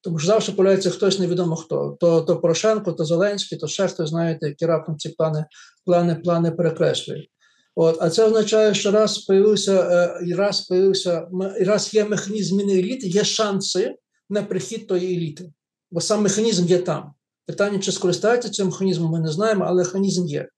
[0.00, 1.96] Тому що завжди появляється хтось невідомо хто.
[2.00, 5.44] То то Порошенко, то Зеленський, то ще хтось, знаєте, які раптом ці плани
[5.84, 7.30] плани, плани перекреслюють.
[7.74, 11.28] От, А це означає, що раз появився, і раз появився,
[11.60, 13.94] і раз є механізм зміни еліти, є шанси
[14.30, 15.52] на прихід тої еліти.
[15.90, 17.12] Бо сам механізм є там.
[17.46, 20.48] Питання, чи скористається цим механізмом, ми не знаємо, але механізм є.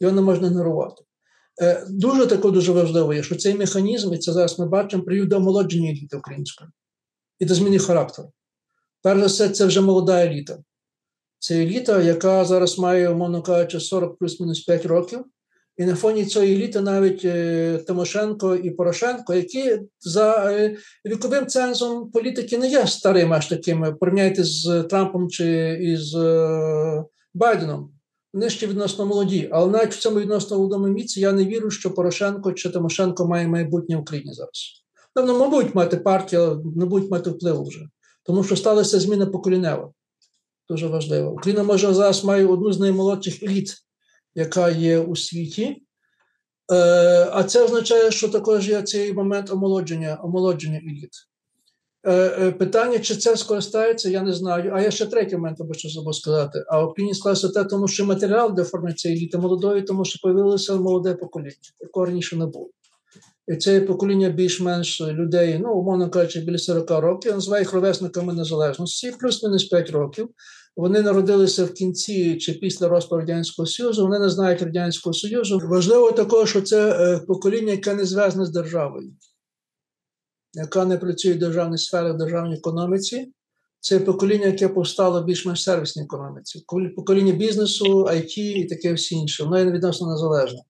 [0.00, 1.02] Його не можна ігнорувати.
[1.62, 5.28] Е, дуже тако дуже важливо є, що цей механізм, і це зараз ми бачимо, привів
[5.28, 6.70] до омолодження еліти української
[7.38, 8.32] і до зміни характеру.
[9.02, 10.58] Перш за все, це вже молода еліта.
[11.38, 15.24] Це еліта, яка зараз має, умовно кажучи, 40 плюс-мінус 5 років.
[15.76, 22.10] І на фоні цієї еліти навіть е, Тимошенко і Порошенко, які за е, віковим цензом
[22.10, 27.92] політики не є старими аж такими, порівняйте з Трампом чи із е, Байденом.
[28.34, 29.48] Вони ще відносно молоді.
[29.52, 33.48] Але навіть в цьому відносно молодому віці я не вірю, що Порошенко чи Тимошенко має
[33.48, 34.82] майбутнє в Україні зараз.
[35.14, 37.80] Певно, мабуть, мати партію, але не будуть мати впливу вже.
[38.22, 39.90] Тому що сталася зміна поколінева.
[40.68, 41.30] Дуже важливо.
[41.30, 43.74] Україна може зараз має одну з наймолодших еліт,
[44.36, 45.82] яка є у світі.
[46.72, 51.10] Е, а це означає, що також є цей момент омолодження омолодження еліт.
[52.04, 54.72] Е, е, питання, чи це скористається, я не знаю.
[54.74, 56.64] А я ще третій момент або що забув сказати.
[56.68, 60.74] А Україні склався те, тому що матеріал для форми цієї еліти молодої, тому що появилося
[60.74, 62.70] молоде покоління, якого раніше не було.
[63.48, 69.12] І це покоління більш-менш людей, ну, умовно кажучи, біля 40 років, називає їх ровесниками незалежності,
[69.20, 70.28] плюс-мінус 5 років.
[70.76, 75.60] Вони народилися в кінці чи після розпаду Радянського Союзу, вони не знають Радянського Союзу.
[75.64, 79.12] Важливо також, що це е, покоління, яке не зв'язане з державою,
[80.54, 83.32] яка не працює в державній сфері, в державній економіці.
[83.80, 86.64] Це покоління, яке повстало більш-менш сервісній економіці,
[86.96, 89.44] покоління бізнесу, IT і таке всі інше.
[89.44, 90.60] Воно є відносно незалежне.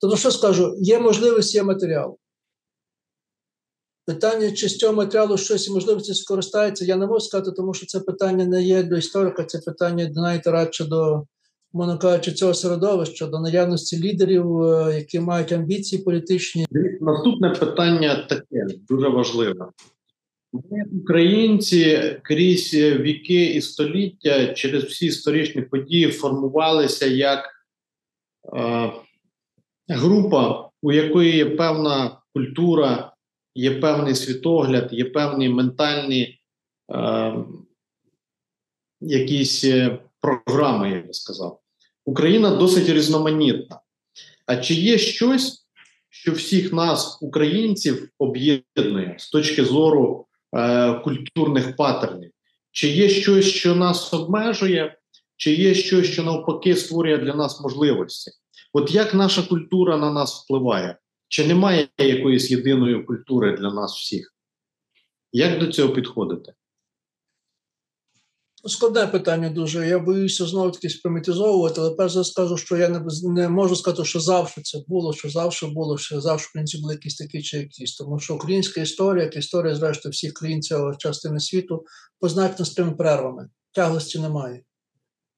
[0.00, 2.18] Тобто, що скажу, є можливість, є матеріал.
[4.06, 8.00] Питання, чи з цього матеріалу щось можливості скористається, я не можу сказати, тому що це
[8.00, 11.22] питання не є до історика, це питання навіть радше до,
[11.72, 16.66] можна кажучи, цього середовища, до наявності лідерів, е, які мають амбіції політичні.
[17.00, 19.66] Наступне питання таке дуже важливе.
[20.52, 27.50] Ми, українці, крізь віки і століття через всі історичні події формувалися як
[28.56, 28.92] е,
[29.88, 33.11] група, у якої є певна культура,
[33.54, 36.40] є певний світогляд, є певні ментальні
[36.94, 37.34] е,
[39.00, 41.60] якісь е, програми, я би сказав.
[42.04, 43.80] Україна досить різноманітна.
[44.46, 45.66] А чи є щось,
[46.10, 52.30] що всіх нас, українців, об'єднує з точки зору е, культурних паттернів?
[52.70, 54.98] Чи є щось, що нас обмежує,
[55.36, 58.30] чи є щось, що навпаки створює для нас можливості?
[58.72, 60.96] От як наша культура на нас впливає?
[61.32, 64.34] Чи немає якоїсь єдиної культури для нас всіх?
[65.32, 66.52] Як до цього підходити?
[68.64, 69.88] Складне питання дуже.
[69.88, 74.04] Я боюся знову таки спримітизовувати, але перш за скажу, що я не не можу сказати,
[74.04, 77.96] що завжди це було, що завжди було, що завжди українці були якісь такі чи якісь.
[77.96, 81.84] Тому що українська історія, як історія, зрештою, всіх країн цього частини світу,
[82.20, 83.48] позначена з тими перервами.
[83.74, 84.62] Тяглості немає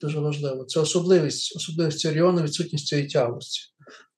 [0.00, 0.64] дуже важливо.
[0.64, 3.73] Це особливість, особливість цього регіону, відсутність цієї тяглості.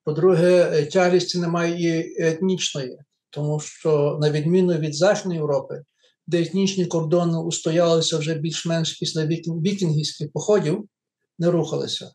[0.07, 2.97] По-друге, е, тяглості немає і етнічної,
[3.29, 5.83] тому що, на відміну від Західної Європи,
[6.27, 10.87] де етнічні кордони устоялися вже більш-менш після вікінгівських походів,
[11.39, 12.11] не рухалися.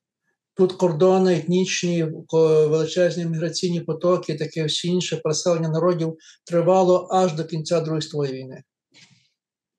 [0.54, 7.80] Тут кордони, етнічні, величезні міграційні потоки, таке всі інше переселення народів тривало аж до кінця
[7.80, 8.62] Другої світової війни.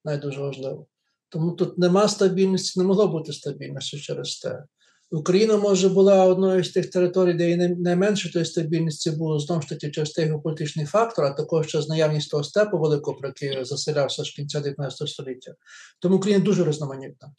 [0.04, 0.86] Найдуже важливо.
[1.28, 4.64] Тому тут нема стабільності, не могло бути стабільності через те.
[5.10, 9.68] Україна, може, була одною з тих територій, де і найменше тої стабільності було знову ж
[9.68, 14.24] таки через той геополітичний фактор, а також через наявність того степу великого, про який заселявся
[14.24, 15.54] з кінця 19 століття.
[16.00, 17.32] Тому Україна дуже різноманітна,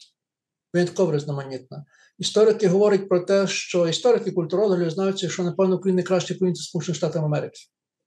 [0.74, 1.84] винятково різноманітна.
[2.18, 7.24] Історики говорять про те, що історики, культурологи знають, що напевно Україна краще порівняти Сполучених Штатів
[7.24, 7.58] Америки,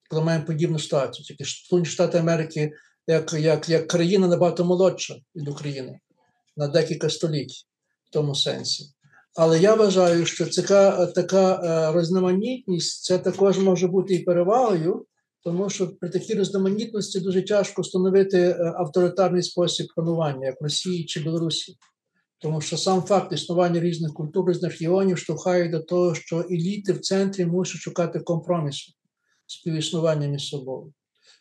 [0.09, 1.25] коли маємо подібну ситуацію.
[1.25, 2.71] Тільки Сполучені Штати Америки
[3.09, 5.99] як як, як країна набагато молодша від України
[6.57, 7.65] на декілька століть
[8.03, 8.85] в тому сенсі.
[9.35, 15.05] Але я вважаю, що така така е, різноманітність це також може бути і перевагою,
[15.43, 21.05] тому що при такій різноманітності дуже тяжко встановити е, авторитарний спосіб панування, як в Росії
[21.05, 21.75] чи Білорусі.
[22.41, 26.99] Тому що сам факт існування різних культур, різних регіонів штовхає до того, що еліти в
[26.99, 28.91] центрі мусять шукати компромісу
[29.47, 30.93] співіснування між собою.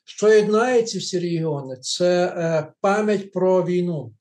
[0.04, 1.76] Що єднає ці всі регіони?
[1.76, 4.14] Це е, пам'ять про війну,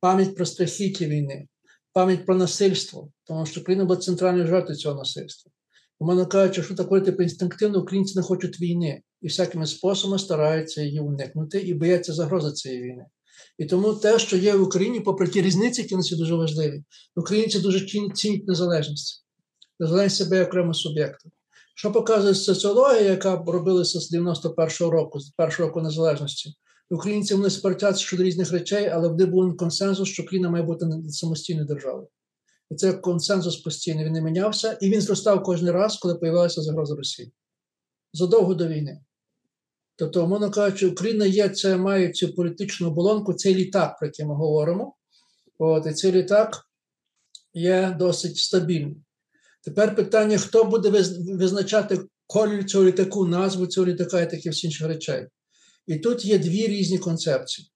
[0.00, 1.48] пам'ять про страхіття війни,
[1.92, 5.52] пам'ять про насильство, тому що Україна була центральною жертвою цього насильства.
[5.98, 11.00] Умовно кажучи, що таке типу інстинктивно українці не хочуть війни і всякими способами стараються її
[11.00, 13.06] уникнути і бояться загрози цієї війни.
[13.58, 16.84] І тому те, що є в Україні, попри ті різниці, які на нас дуже важливі,
[17.16, 19.26] українці дуже цінять незалежність,
[19.80, 20.74] незалежність себе як окремого.
[21.74, 26.54] Що показує соціологія, яка робилася з 91-го року, з першого року незалежності,
[26.90, 31.66] українці вони сперечаються щодо різних речей, але вони був консенсус, що Україна має бути самостійною
[31.66, 32.08] державою.
[32.70, 36.94] І цей консенсус постійно він не мінявся, і він зростав кожен раз, коли появилася загроза
[36.94, 37.32] Росії
[38.12, 39.00] задовго до війни.
[39.96, 44.34] Тобто, мовно кажучи, Україна є, це має цю політичну оболонку, цей літак, про який ми
[44.34, 44.94] говоримо.
[45.58, 46.66] От, І цей літак
[47.54, 49.04] є досить стабільним.
[49.64, 50.90] Тепер питання: хто буде
[51.34, 55.26] визначати колір цього літаку, назву цього літака і таких інших речей.
[55.86, 57.68] І тут є дві різні концепції.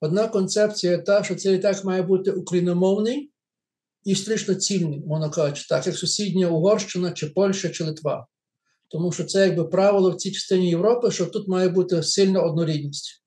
[0.00, 3.30] Одна концепція та, що цей літак має бути україномовний
[4.04, 8.26] і історично цільний, мовно кажучи, так, як сусідня Угорщина, чи Польща, чи Литва.
[8.88, 13.22] Тому що це якби правило в цій частині Європи, що тут має бути сильна однорідність.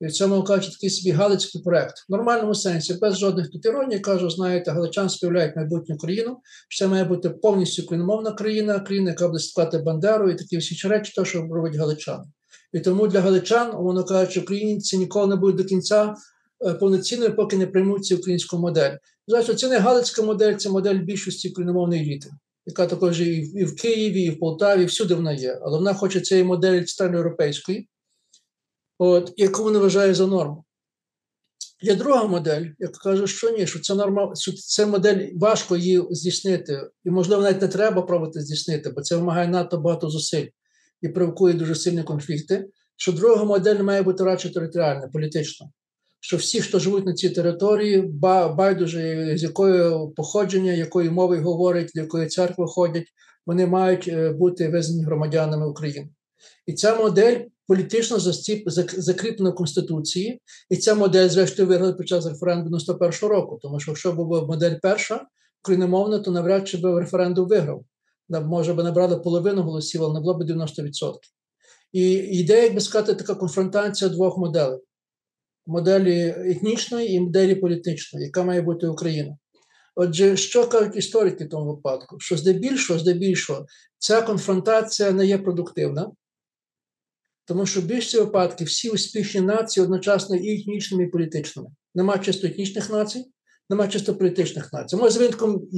[0.00, 1.94] І в цьому кажуть такий собі галицький проект.
[2.08, 6.90] В нормальному сенсі, без жодних тут іроній, кажу, знаєте, галичан співляють майбутню країну, що це
[6.90, 11.24] має бути повністю україномовна країна, країна, яка буде складати Бандеру і такі всі речі, то,
[11.24, 12.24] що робить галичани.
[12.74, 16.14] І тому для галичан, воно кажуть, українці ніколи не будуть до кінця
[16.66, 18.96] е, повноцінною, поки не приймуть цю українську модель.
[19.26, 22.30] Знаєте, це не галицька модель, це модель більшості україномовної еліти
[22.66, 25.60] яка також і в Києві, і в Полтаві, і всюди вона є.
[25.62, 27.88] Але вона хоче цієї моделі центральноєвропейської,
[28.98, 30.64] от, яку вона вважає за норму.
[31.82, 36.02] Є друга модель, яка каже, що ні, що це норма, що це модель важко її
[36.10, 40.46] здійснити, і, можливо, навіть не треба пробувати здійснити, бо це вимагає надто багато зусиль
[41.04, 42.66] і провокує дуже сильні конфлікти.
[42.96, 45.66] Що друга модель має бути радше територіальна, політична
[46.24, 48.02] що всі, хто живуть на цій території,
[48.56, 53.06] байдуже з якої походження, якої мови говорять, до якої церкви ходять,
[53.46, 56.08] вони мають е, бути визнані громадянами України.
[56.66, 58.18] І ця модель політично
[58.98, 60.40] закріплена в Конституції,
[60.70, 63.58] і ця модель, зрештою, виграла під час референдуму 91-го року.
[63.62, 65.26] Тому що якщо була модель перша,
[65.62, 67.84] україномовна, то навряд чи би референдум виграв.
[68.28, 71.14] Може би набрали половину голосів, але не було б 90%.
[71.92, 74.80] І ідея, як би сказати, така конфронтація двох моделей
[75.66, 79.36] моделі етнічної і моделі політичної, яка має бути Україна.
[79.96, 82.16] Отже, що кажуть історики в тому випадку?
[82.20, 83.66] Що здебільшого, здебільшого,
[83.98, 86.10] ця конфронтація не є продуктивна,
[87.44, 91.68] тому що в більшості випадків всі успішні нації одночасно і етнічними, і політичними.
[91.94, 93.24] Нема чисто етнічних націй,
[93.70, 94.96] нема чисто політичних націй.
[94.96, 95.68] Може, з винятком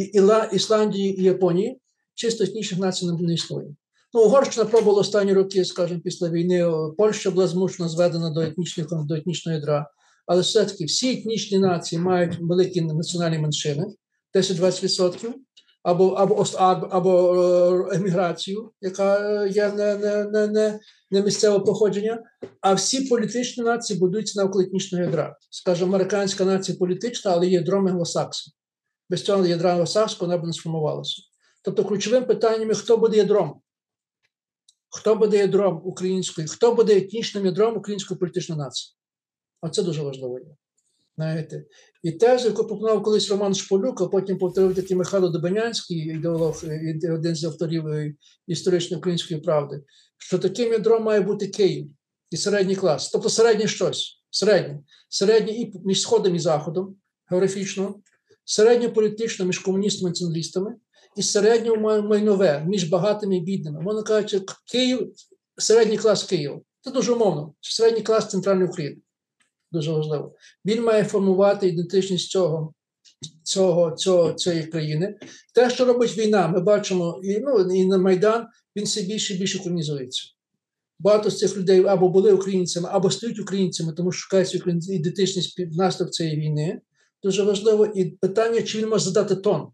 [0.53, 1.81] Ісландії і Японії,
[2.17, 3.69] чисто етнічних націй не існує.
[4.15, 6.73] Ну, Угорщина пробувала останні роки, скажімо, після війни.
[6.99, 9.91] Польща була змушена зведена до етнічних до етнічного ядра.
[10.27, 13.87] Але все-таки всі етнічні нації мають великі національні меншини,
[14.35, 15.33] 10-20%,
[15.83, 16.45] або або,
[16.91, 17.35] або
[17.93, 22.23] е, еміграцію, яка є не не, не, не, місцевого походження.
[22.61, 25.37] А всі політичні нації будуються навколо етнічного ядра.
[25.51, 28.53] Скажімо, американська нація політична, але є ядром англосаксом.
[29.11, 31.23] Без цього ядра англосаксу вона б не сформувалася.
[31.67, 33.61] Тобто, ключовим питанням хто буде ядром
[34.89, 38.95] хто буде ядром української, хто буде етнічним ядром української політичної нації.
[39.61, 40.39] Оце дуже важливо.
[41.17, 41.65] Знаєте.
[42.03, 46.63] І теж, яку пропонував колись Роман Шполюк, а потім повторив такий Михайло Добанянський, ідеолог,
[47.15, 48.15] один з авторів
[48.47, 49.83] історичної української правди,
[50.19, 51.91] що таким ядром має бути Київ
[52.31, 58.01] і середній клас, тобто середнє щось, середнє, середнє і між Сходом і Заходом, географічно,
[58.45, 60.77] середньо політично між комуністами і націоналістами,
[61.17, 63.81] і середньому майнове між багатими і бідними.
[63.81, 64.41] Можна кажучи,
[64.73, 65.13] Київ,
[65.59, 66.61] середній клас Києва.
[66.81, 67.55] Це дуже умовно.
[67.61, 68.97] Середній клас центральної України.
[69.73, 70.35] Дуже важливо.
[70.65, 72.75] Він має формувати ідентичність цього,
[73.43, 75.19] цього, цього, цієї країни.
[75.55, 78.47] Те, що робить війна, ми бачимо і ну, і на Майдан,
[78.77, 80.23] він все більше і більше українізується.
[80.99, 86.13] Багато з цих людей або були українцями, або стають українцями, тому що шукають ідентичність внаслідок
[86.13, 86.81] цієї війни.
[87.23, 87.87] Дуже важливо.
[87.87, 89.69] І питання, чи він може задати тон.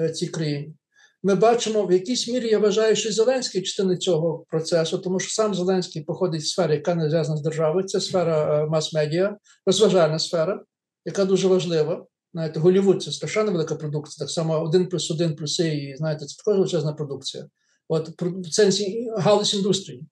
[0.00, 0.74] Е, цій країні.
[1.22, 5.54] Ми бачимо, в якійсь мірі я вважаю, що Зеленський частина цього процесу, тому що сам
[5.54, 9.36] Зеленський походить з сфери, яка не зв'язана з державою, це сфера е, мас-медіа,
[9.66, 10.62] розважальна сфера,
[11.04, 12.06] яка дуже важлива.
[12.34, 16.36] Знаєте, Голівуд це страшенно велика продукція, так само один плюс один плюси, і знаєте, це
[16.36, 17.46] також величезна продукція.
[17.88, 20.06] От сенсі галузь індустрії.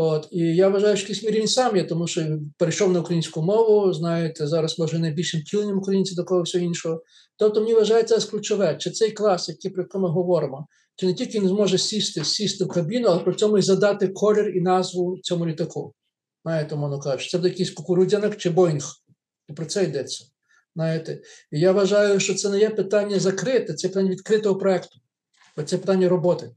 [0.00, 3.92] От і я вважаю, що мірі він сам є, тому що перейшов на українську мову.
[3.92, 7.02] Знаєте, зараз може найбільшим втіленням українців до когось іншого.
[7.36, 11.40] Тобто, мені вважається ключове, чи цей клас, який про який ми говоримо, чи не тільки
[11.40, 15.46] він зможе сісти, сісти в кабіну, але при цьому і задати колір і назву цьому
[15.46, 15.94] літаку.
[16.44, 18.84] Знаєте, мовно кажучи, це буде якийсь кукурудзяник чи Боїнг.
[19.48, 20.24] І про це йдеться.
[20.74, 21.20] Знаєте,
[21.52, 24.98] і я вважаю, що це не є питання закрите, це питання відкритого проекту,
[25.56, 26.50] бо це питання роботи.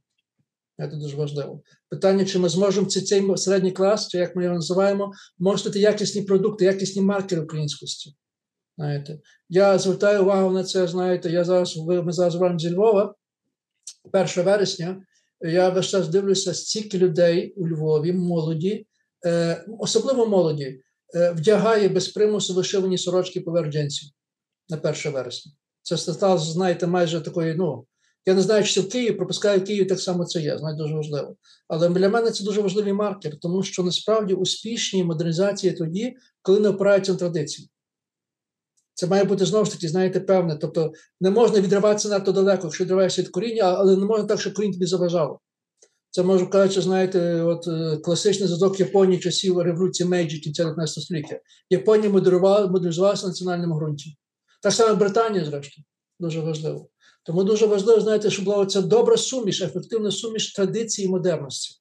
[0.77, 1.61] Це дуже важливо.
[1.91, 6.65] Питання, чи ми зможемо цей, середній клас, чи як ми його називаємо, можете якісні продукти,
[6.65, 8.15] якісні маркери українськості.
[8.77, 9.19] Знаєте,
[9.49, 10.87] я звертаю увагу на це.
[10.87, 13.15] Знаєте, я зараз ми зараз говоримо зі Львова,
[14.13, 15.01] 1 вересня.
[15.41, 18.87] Я весь час дивлюся, стільки людей у Львові, молоді,
[19.25, 20.81] е, особливо молоді,
[21.15, 23.73] е, вдягає без примусу вишивані сорочки поверх
[24.69, 25.51] на 1 вересня.
[25.81, 27.85] Це стало, знаєте, майже такої, ну.
[28.26, 30.84] Я не знаю, чи це в Києві, пропускаю в Києві, так само це є, знаєте,
[30.84, 31.36] дуже важливо.
[31.67, 36.69] Але для мене це дуже важливий маркер, тому що насправді успішні модернізації тоді, коли не
[36.69, 37.69] опираються на традиції.
[38.93, 40.57] Це має бути знову ж таки, знаєте, певне.
[40.61, 40.91] Тобто
[41.22, 44.72] не можна відриватися надто далеко, якщо відриваєшся від коріння, але не можна так, щоб корінь
[44.72, 45.39] тобі заважало.
[46.09, 47.65] Це можу кажучи, знаєте, от
[48.03, 51.39] класичний зв'язок Японії часів революції Мейджі кінця 19 століття.
[51.69, 54.17] Японія модернізувалася на національному ґрунті.
[54.61, 55.86] Так само Британія, зрештою,
[56.19, 56.88] дуже важливо.
[57.24, 61.76] Тому дуже важливо, знаєте, щоб була ця добра суміш, ефективна суміш традиції і модерності.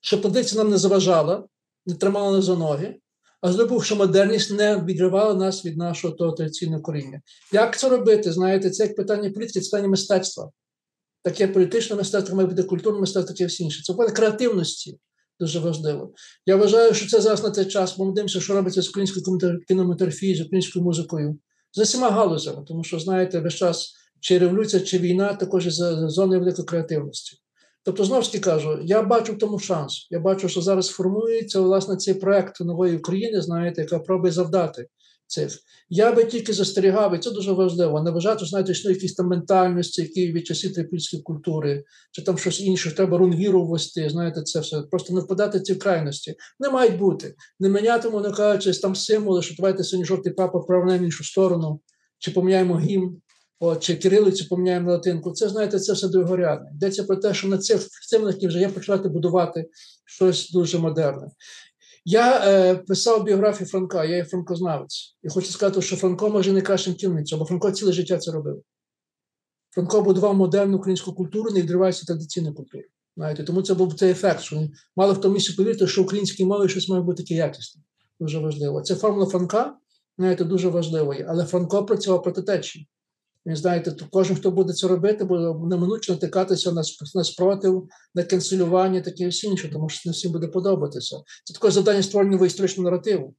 [0.00, 1.44] Щоб традиція нам не заважала,
[1.86, 2.96] не тримала нас за ноги,
[3.40, 7.20] а зробив, що модерність не відривала нас від нашого того традиційного коріння.
[7.52, 8.32] Як це робити?
[8.32, 10.50] Знаєте, це як питання політики, це питання мистецтва.
[11.22, 13.82] Таке політичне мистецтво має бути культурне мистецтво, таке всі інше.
[13.82, 14.98] Це питання креативності.
[15.40, 16.12] Дуже важливо.
[16.46, 17.98] Я вважаю, що це зараз на цей час.
[17.98, 21.38] Ми дивимося, що робиться з українською кінематографією, з українською музикою,
[21.72, 25.74] з усіма галузями, тому що, знаєте, весь час чи революція, чи війна також із
[26.06, 27.36] зони великої креативності.
[27.84, 30.06] Тобто, знову ж таки кажу, я бачу в тому шанс.
[30.10, 34.86] Я бачу, що зараз формується власне цей проект нової України, знаєте, яка пробує завдати
[35.26, 35.58] цих.
[35.88, 38.02] Я би тільки застерігав, і це дуже важливо.
[38.02, 42.38] Не вважати, що знаєте, що якісь там ментальності, які від часів трипільської культури, чи там
[42.38, 44.82] щось інше, треба рунвіру ввести, знаєте, це все.
[44.82, 46.34] Просто не впадати в ці крайності.
[46.60, 47.34] Не мають бути.
[47.60, 51.80] Не мінятиму, не кажучи, там символи, що давайте сьогодні жовтий папа вправляє в іншу сторону,
[52.18, 53.16] чи поміняємо гімн.
[53.64, 56.70] От, чи кирилицю поміняємо на латинку, це знаєте, це все другорядне.
[56.74, 59.70] Йдеться про те, що на цих цимликів вже є почати будувати
[60.06, 61.30] щось дуже модерне.
[62.04, 65.16] Я е, писав біографію Франка, я є франкознавець.
[65.22, 68.62] І хочу сказати, що Франко може не кращим кільницю, бо Франко ціле життя це робив.
[69.70, 72.84] Франко будував модерну українську культуру, не відривається традиційну культуру.
[73.16, 76.88] Знаєте, Тому це був цей ефект, що мало хто місці повірити, що українській мові щось
[76.88, 77.82] має бути таке якісне.
[78.20, 78.82] Дуже важливо.
[78.82, 79.76] Це формула Франка,
[80.18, 81.26] знаєте, дуже важливою.
[81.28, 82.88] Але Франко працював проти течії.
[83.44, 86.82] Ви знаєте, то кожен, хто буде це робити, буде неминуче натикатися на
[87.14, 91.22] на спротив, на канцелювання, таке всі інше, тому що не всім буде подобатися.
[91.44, 93.34] Це таке завдання створення історичного наративу.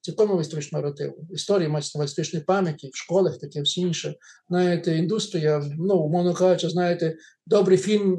[0.00, 1.26] Цілком історичного наративу.
[1.30, 4.14] Історії мають історичної пам'яті, в школах, таке всі інше.
[4.48, 7.16] Знаєте, індустрія, ну, умовно кажучи, знаєте,
[7.46, 8.16] добрий фільм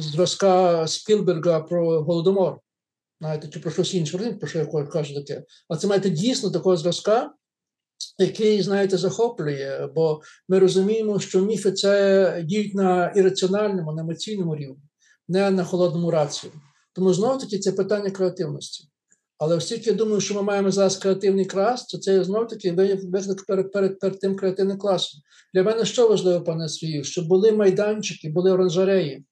[0.00, 2.58] зразка Спілберга про Голодомор.
[3.20, 5.44] Знаєте, чи про щось інше, про що я кажу таке.
[5.68, 7.32] А це маєте дійсно такого зразка
[8.18, 14.82] який, знаєте, захоплює, бо ми розуміємо, що міфи це діють на ірраціональному, на емоційному рівні,
[15.28, 16.52] не на холодному рацію.
[16.92, 18.88] Тому знову таки це питання креативності.
[19.38, 23.46] Але оскільки я думаю, що ми маємо зараз креативний клас, то це знову таки виклик
[23.46, 25.20] перед, перед перед тим креативним класом.
[25.54, 29.24] Для мене що важливо, пане Сергію, щоб були майданчики, були оранжереї.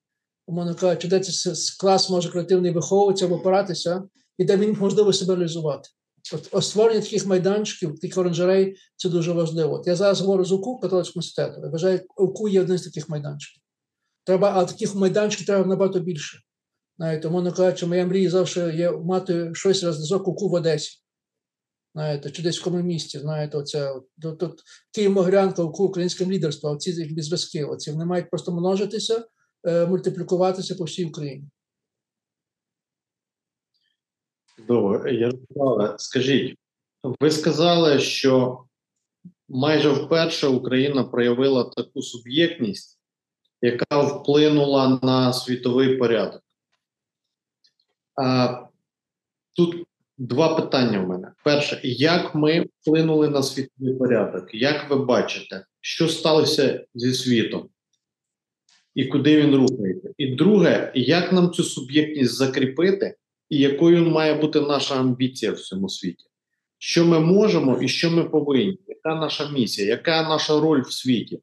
[0.46, 4.02] Умовно кажучи, де цей клас може креативний виховуватися або опиратися,
[4.38, 5.88] і де він можливо себе реалізувати.
[6.52, 9.74] От створення таких майданчиків, таких оранжерей це дуже важливо.
[9.74, 11.60] От я зараз говорю з УКУ католицького університету.
[11.62, 13.62] Я вважаю, УКУ є один з таких майданчиків.
[14.24, 16.38] Треба, а таких майданчиків треба набагато більше.
[16.98, 21.02] Навіть тому не кажучи, моя мрія завжди є мати щось розв'язок УКУ в Одесі.
[21.94, 24.62] Знаєте, чи десь в якому місті, знаєте, оце тут, тут
[24.94, 29.24] Київ Могилянка, УКУ, українське лідерство, оці зв'язки, оці вони мають просто множитися,
[29.68, 31.48] е, мультиплікуватися по всій Україні.
[34.68, 36.58] Добре, Ярославе, скажіть,
[37.20, 38.64] ви сказали, що
[39.48, 42.98] майже вперше Україна проявила таку суб'єктність,
[43.62, 46.42] яка вплинула на світовий порядок.
[48.22, 48.64] А,
[49.56, 49.86] Тут
[50.18, 51.32] два питання в мене.
[51.44, 54.54] Перше, як ми вплинули на світовий порядок?
[54.54, 57.68] Як ви бачите, що сталося зі світом?
[58.94, 60.10] І куди він рухається?
[60.18, 63.14] І друге, як нам цю суб'єктність закріпити?
[63.48, 66.24] І якою має бути наша амбіція в цьому світі.
[66.78, 68.78] Що ми можемо і що ми повинні?
[68.86, 71.42] Яка наша місія, яка наша роль в світі?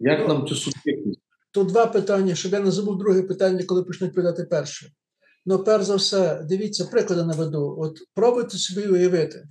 [0.00, 1.20] Як нам цю суб'єктність?
[1.50, 4.92] Тут два питання, щоб я не забув друге питання, коли почнуть питати перше.
[5.46, 7.76] Ну, перш за все, дивіться, приклади наведу.
[7.78, 9.48] От пробуйте собі уявити,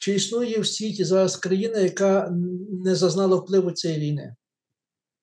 [0.00, 2.30] чи існує в світі зараз країна, яка
[2.84, 4.36] не зазнала впливу цієї війни,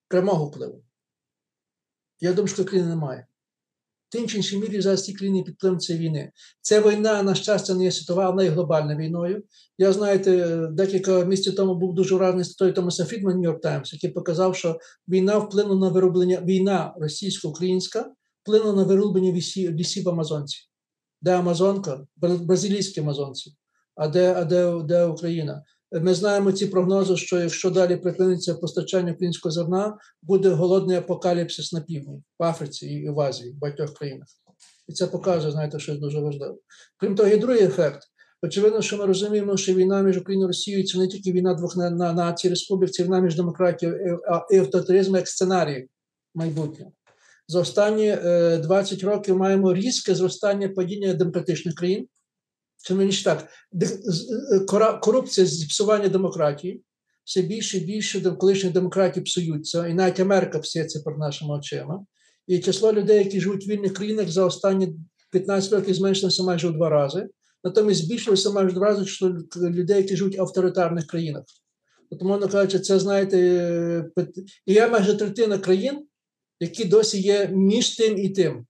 [0.08, 0.84] прямого впливу.
[2.20, 3.28] Я думаю, що країни немає.
[4.12, 6.32] Тим чи іншій мірі зараз ці країни під впливом цієї війни.
[6.62, 9.44] Ця війна, на щастя, не є світова, вона є глобальною війною.
[9.78, 14.56] Я знаєте, декілька місяців тому був дуже вражений статтою Томаса Фрідман Нью-Йорк Таймс, який показав,
[14.56, 18.12] що війна вплинула на вироблення, війна російсько-українська
[18.44, 20.58] вплинула на вироблення лісів, лісів Амазонці.
[21.22, 23.56] Де Амазонка, бразилійські Амазонці,
[23.96, 25.64] а де, а де, де Україна.
[25.92, 31.82] Ми знаємо ці прогнози, що якщо далі припиниться постачання українського зерна, буде голодний апокаліпсис на
[31.82, 34.28] півдні, в Африці і в Азії, в багатьох країнах.
[34.88, 36.56] І це показує, знаєте, щось дуже важливе.
[36.98, 38.02] Крім того, є другий ефект.
[38.44, 41.78] Очевидно, що ми розуміємо, що війна між Україною і Росією це не тільки війна двох
[41.78, 44.20] на, на націй республік, це війна між демократією
[44.52, 45.88] і авторитаризмом як сценарій
[46.36, 46.92] майбутнього.
[47.48, 48.18] За останні
[48.64, 52.08] 20 років маємо різке зростання падіння демократичних країн.
[52.84, 53.48] Це мені так,
[55.02, 56.84] корупція зіпсування демократії.
[57.24, 62.06] Все більше і більше колишні демократії псуються, і навіть Америка псується перед нашими очима.
[62.48, 64.96] І число людей, які живуть в вільних країнах, за останні
[65.32, 67.28] 15 років зменшилося майже в два рази.
[67.64, 71.44] Натомість збільшилося майже два рази число людей, які живуть в авторитарних країнах.
[72.20, 73.40] Тому, мовно кажучи, це знаєте,
[74.66, 76.08] і є майже третина країн,
[76.60, 78.66] які досі є між тим і тим,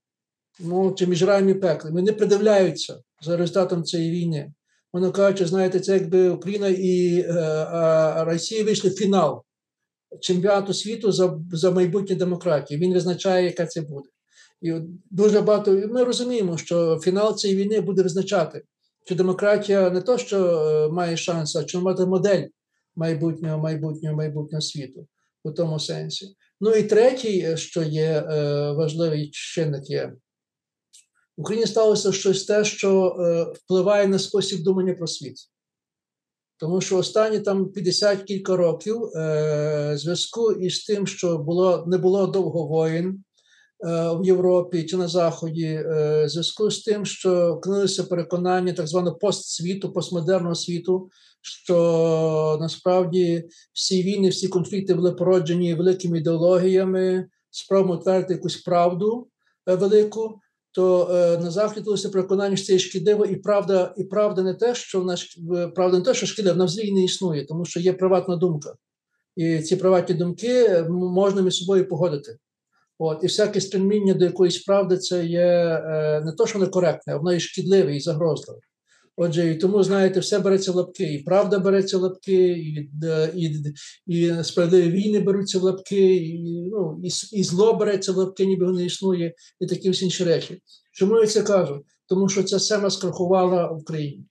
[0.59, 1.93] ну, чи між раєм і пеклем.
[1.93, 4.53] Вони придивляються за результатом цієї війни.
[4.93, 9.43] Воно кажучи, знаєте, це якби Україна і е, Росія вийшли в фінал
[10.21, 12.79] чемпіонату світу за за майбутнє демократії.
[12.79, 14.09] Він визначає, яка це буде.
[14.61, 14.73] І
[15.11, 18.61] дуже багато ми розуміємо, що фінал цієї війни буде визначати,
[19.07, 22.47] чи демократія не то, що е, має шанс, а чи мати модель
[22.95, 25.07] майбутнього майбутнього майбутнього світу
[25.43, 26.35] у тому сенсі.
[26.61, 30.13] Ну і третій, що є е, важливий чинник є
[31.41, 35.35] Україні сталося щось те, що е, впливає на спосіб думання про світ.
[36.57, 42.27] Тому що останні там 50 кілька років е, зв'язку із тим, що було, не було
[42.27, 43.15] довго воїн е,
[44.19, 49.93] в Європі чи на Заході, е, зв'язку з тим, що книлися переконання так званого постсвіту,
[49.93, 51.09] постмодерного світу,
[51.41, 59.27] що насправді всі війни, всі конфлікти були породжені великими ідеологіями, спробами утвердити якусь правду
[59.69, 60.40] е, велику
[60.71, 64.53] то е, на захід булося переконання, що це є шкідливо, і правда, і правда не
[64.53, 65.15] те, що вона
[65.75, 68.73] правда не те, що шкідливо, вона взагалі не існує, тому що є приватна думка.
[69.35, 72.37] І ці приватні думки можна між собою погодити.
[72.99, 75.41] От, І всяке стремління до якоїсь правди це є
[75.85, 78.59] е, не то, що некоректне, а воно є шкідливе і загрозливе.
[79.17, 82.89] Отже, і тому, знаєте, все береться в лапки, і правда береться в лапки, і
[83.35, 83.61] і,
[84.07, 88.65] і справедливі війни беруться в лапки, і ну, і, і зло береться в лапки, ніби
[88.65, 90.61] воно існує, і такі всі інші речі.
[90.93, 91.81] Чому я це кажу?
[92.07, 94.25] Тому що ця сема скрахувала в Україні.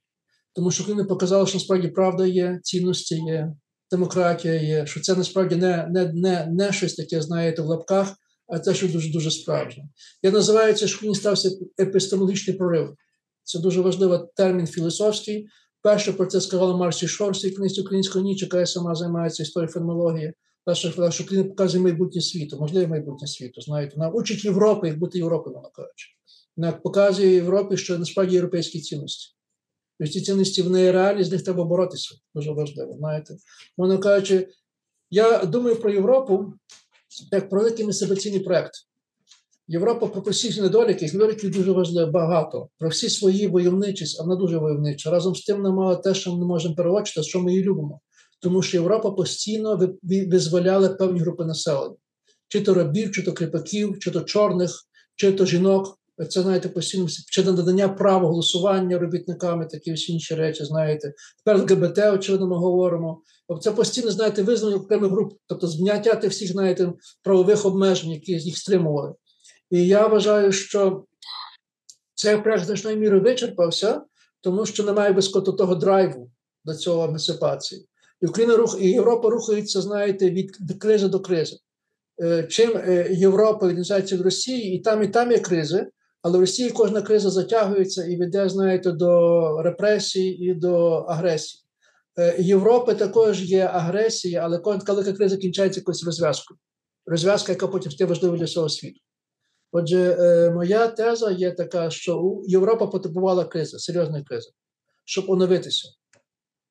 [0.54, 3.52] Тому що Україна показала, що насправді правда є, цінності є,
[3.90, 8.14] демократія є, що це насправді не не, не, не щось таке, знаєте, в лапках,
[8.46, 9.84] а це що дуже дуже справжнє.
[10.22, 11.50] Я називаю це, що Україні стався
[11.80, 12.94] епістемологічний прорив.
[13.44, 15.48] Це дуже важливий термін філософський.
[15.82, 20.32] Перше про це сказала Марсі Шор, в книзі української ніч, яка сама займається історією феномології.
[20.64, 23.60] Перше, що Україна показує майбутнє світу, можливе майбутнє світу.
[23.60, 26.08] Знаєте, вона учить Європи, як бути Європою, вона кажучи.
[26.56, 29.34] Вона показує Європі, що насправді європейські цінності.
[30.00, 32.14] І ці цінності вони реальні, з них треба боротися.
[32.34, 32.96] Дуже важливо.
[32.98, 33.36] знаєте.
[33.76, 34.48] Вона кажучи,
[35.10, 36.52] я думаю про Європу
[37.32, 38.72] як про великий масиваційний проєкт.
[39.72, 42.68] Європа про всі недоліки, їх недоліків дуже важливо багато.
[42.78, 45.10] Про всі свої войовничість, а вона дуже войовнича.
[45.10, 48.00] Разом з тим немає те, що ми не можемо переводити, що ми її любимо.
[48.42, 51.96] Тому що Європа постійно визволяла певні групи населення:
[52.48, 54.70] чи то рабів, чи то кріпаків, чи то чорних,
[55.16, 55.98] чи то жінок.
[56.28, 61.12] Це знаєте, постійно чи надання права голосування робітниками, такі всі інші речі, знаєте.
[61.44, 63.22] Тепер ЛГБТ, очевидно, ми говоримо.
[63.60, 66.92] Це постійно, знаєте, визнання окремих груп, тобто зняття тих всіх, знаєте,
[67.22, 69.14] правових обмежень, які їх стримували.
[69.70, 71.04] І я вважаю, що
[72.14, 74.02] цей проект значною мірою вичерпався,
[74.40, 76.30] тому що немає безкоту того драйву
[76.64, 77.86] до цього емансипації.
[78.20, 80.50] І Україна рух і Європа рухається, знаєте, від
[80.80, 81.56] кризи до кризи.
[82.22, 85.86] Е, чим е, Європа відрізняється від Росії, і там, і там є кризи,
[86.22, 91.62] але в Росії кожна криза затягується і веде, знаєте, до репресій і до агресії.
[92.18, 96.58] Е, Європи також є агресія, але коли криза кінчається якоюсь розв'язкою.
[97.06, 99.00] Розв'язка, яка потім стає важливою для всього світу.
[99.72, 104.50] Отже, е, моя теза є така, що Європа потребувала кризи, серйозної кризи,
[105.04, 105.88] щоб оновитися.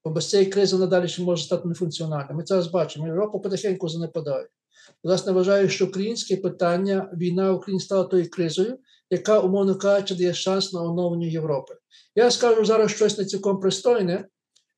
[0.04, 2.38] Бо без цієї кризи надалі ще може стати нефункціональним.
[2.38, 3.08] Ми це бачимо.
[3.08, 4.48] Європа потихеньку занепадає.
[5.04, 8.78] Власне, вважаю, що українське питання, війна в Україні стала тою кризою,
[9.10, 11.74] яка, умовно кажучи, дає шанс на оновлення Європи.
[12.16, 14.28] Я скажу зараз щось не цілком пристойне.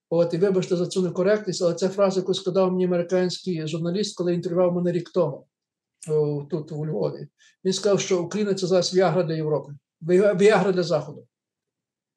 [0.09, 4.33] От, і вибачте за цю некоректність, але це фраза, яку сказав мені американський журналіст, коли
[4.33, 5.47] інтерв'ював мене рік тому
[6.49, 7.27] тут у Львові.
[7.65, 11.27] Він сказав, що Україна це зараз віагра для Європи, віагра для Заходу.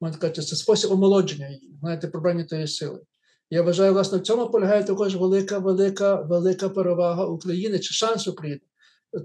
[0.01, 3.01] Можна сказати, це спосіб омолодження її, знаєте, пробрання тої сили.
[3.49, 8.61] Я вважаю, власне, в цьому полягає також велика, велика, велика перевага України чи шанс України.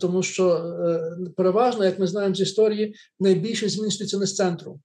[0.01, 4.81] Тому що е, переважно, як ми знаємо з історії, найбільше змінюється не з центру.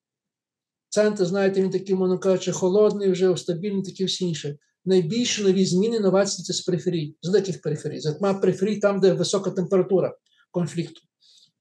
[0.90, 4.58] Центр, знаєте, він такий, мовно кажучи, холодний, вже стабільний, такі всі інші.
[4.86, 8.00] Найбільші нові зміни новації це з периферій, з великих периферій.
[8.00, 10.16] Зокрема, периферій там, де висока температура
[10.52, 11.02] конфлікту.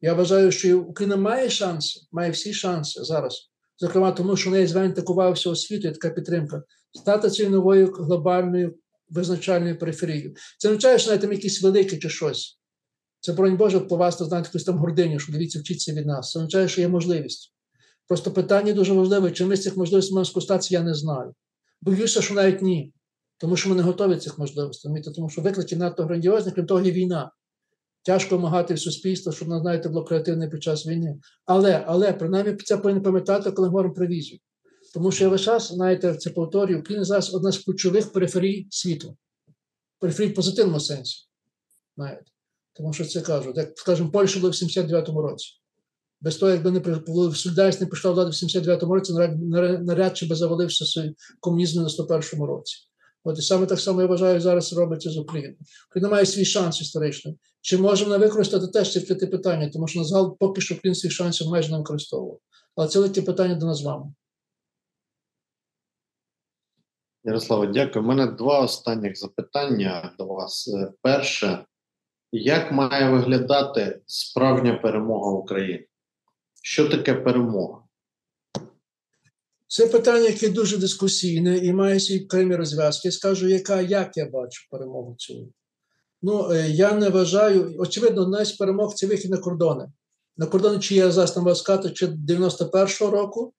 [0.01, 3.51] Я вважаю, що Україна має шанси, має всі шанси зараз.
[3.79, 6.62] Зокрема, тому що неї звань такова всього світу, є така підтримка,
[6.93, 8.75] стати цією новою глобальною
[9.11, 10.35] визначальною периферією.
[10.59, 12.59] Це не означає, що навіть там якісь великі чи щось.
[13.20, 16.31] Це, бронь Боже, по вас, то знаєте, там гордині, що дивіться, вчиться від нас.
[16.31, 17.55] Це означає, що є можливість.
[18.09, 21.35] Просто питання дуже важливе, чи ми з цих можливостей можемо скористатися, я не знаю.
[21.83, 22.93] Боюся, що навіть ні.
[23.39, 25.03] Тому що ми не готові цих можливостей.
[25.14, 27.30] Тому що виклики надто грандіозні, крім того, є війна.
[28.03, 31.18] Тяжко вимагати в суспільство, щоб воно, знаєте, було креативне під час війни.
[31.47, 34.41] Але, але принаймні це повинні пам'ятати, коли говоримо про візію.
[34.95, 39.16] Тому що я весь час, знаєте, це повторюю, Україна зараз одна з ключових периферій світу.
[39.99, 41.28] Периферій в позитивному сенсі.
[41.97, 42.24] Знаєте.
[42.72, 45.49] Тому що це кажуть, як, скажімо, Польща була в 79-му році.
[46.20, 46.80] Без того, якби не
[47.35, 49.12] Солідарність не прийшла влади в 79-му році,
[49.82, 52.76] наряд чи би завалився комунізм на 101-му році.
[53.25, 55.57] От і саме так само я вважаю, зараз робиться з Україною.
[55.91, 57.39] Україна має свій шанс історичний.
[57.61, 61.11] Чи можемо ми використати теж це вчити питання, тому що на поки що Україна свій
[61.11, 62.39] шансів майже не використовував.
[62.77, 64.12] Але це велике питання до нас з вами.
[67.25, 68.05] Ярославе, дякую.
[68.05, 70.68] У мене два останніх запитання до вас.
[70.68, 71.64] Е, перше,
[72.33, 75.87] як має виглядати справжня перемога України?
[76.62, 77.84] Що таке перемога?
[79.69, 83.12] Це питання, яке дуже дискусійне і має свої окремі розв'язки.
[83.12, 85.49] Скажу, яка як я бачу перемогу цю.
[86.23, 89.93] Ну, е, я не вважаю, очевидно, одна з перемог це вихід на кордони.
[90.37, 93.53] На кордони, чи я зараз там сказати, чи 91-го року,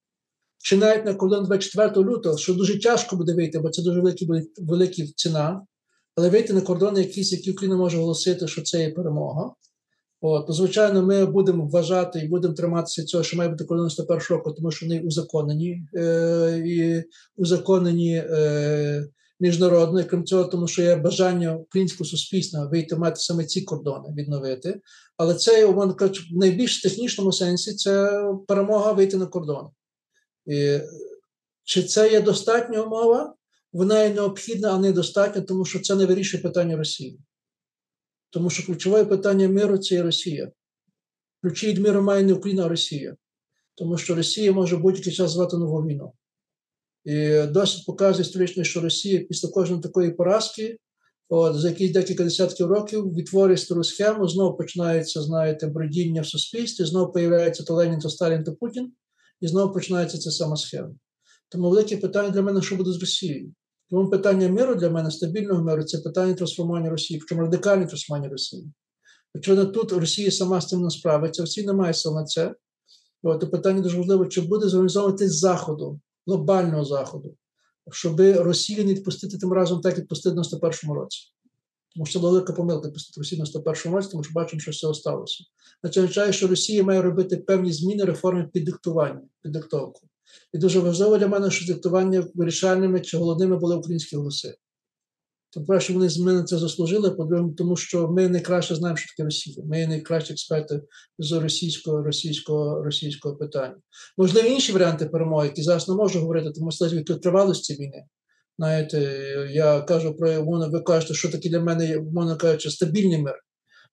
[0.58, 4.26] чи навіть на кордон 24 лютого, що дуже тяжко буде вийти, бо це дуже велика
[4.58, 5.66] велика ціна.
[6.16, 9.54] Але вийти на кордони, якісь, які Україна може оголосити, що це є перемога.
[10.22, 14.52] От, звичайно, ми будемо вважати і будемо триматися цього, що має бути кордон 101 року,
[14.52, 17.04] тому що вони узаконені е, і
[17.38, 19.08] узаконені е,
[19.40, 24.82] міжнародно, крім цього, тому що є бажання українського суспільства вийти мати саме ці кордони відновити.
[25.18, 25.96] Але це в
[26.32, 29.70] найбільш технічному сенсі це перемога вийти на кордон.
[30.46, 30.80] І,
[31.64, 33.36] Чи це є достатня умова?
[33.74, 37.20] Вона є необхідна, а не достатня, тому що це не вирішує питання Росії.
[38.36, 40.52] Тому що ключове питання миру це і Росія.
[41.42, 43.16] Ключі від миру має не Україна, а Росія.
[43.76, 46.14] Тому що Росія може будь-який час звати нову війну.
[47.04, 50.78] І досить показує історично, що Росія після кожної такої поразки,
[51.30, 56.86] от, за якісь декілька десятків років, відтворює стару схему, знову починається, знаєте, бродіння в суспільстві,
[56.86, 58.94] знову появляється то Ленін, то Сталін, то Путін,
[59.42, 60.96] і знову починається ця сама схема.
[61.50, 63.54] Тому велике питання для мене, що буде з Росією.
[63.90, 68.72] Тому питання миру для мене, стабільного миру, це питання трансформування Росії, причому радикальне трансформування Росії.
[69.36, 72.56] Якщо тут Росія сама з цим не справиться, Росія не має сил на це,
[73.24, 77.38] то питання дуже важливе, чи буде зорганізовувати Заходу, глобального Заходу,
[77.92, 81.20] щоб Росію не відпустити тим разом, так як відпустити в 91-му році.
[81.96, 84.94] Тому що це велика помилка відпустити Росію в 91-му році, тому що бачимо, що все
[84.94, 85.44] сталося.
[85.94, 89.22] Це означає, що Росія має робити певні зміни, реформи під диктування.
[90.54, 94.56] І дуже важливо для мене, що диктування вирішальними чи головними були українські голоси.
[95.56, 99.26] Тобто, що вони з мене це заслужили, по-друге, тому що ми найкраще знаємо, що таке
[99.26, 99.66] Росія.
[99.66, 100.82] Ми найкращі експерти
[101.20, 103.76] з російського російського російського питання.
[104.18, 108.04] Можливо, інші варіанти перемоги, які зараз не можу говорити, тому що від тривалості війни.
[108.58, 109.00] Знаєте,
[109.52, 113.36] я кажу про умовно, ви кажете, що таке для мене, умовно кажучи, стабільний мир.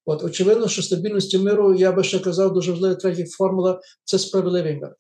[0.05, 4.81] От, очевидно, що стабільності миру, я би ще казав, дуже важлива третя формула це справедливий
[4.81, 4.95] мир.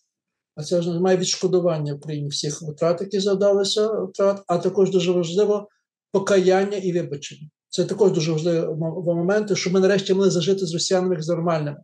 [0.57, 5.69] А це має відшкодування Україні всіх втрат, які завдалися втрат, а також дуже важливо
[6.13, 7.49] покаяння і вибачення.
[7.69, 8.67] Це також дуже важливі
[9.05, 11.79] моменти, щоб ми нарешті могли зажити з росіянами як з нормальними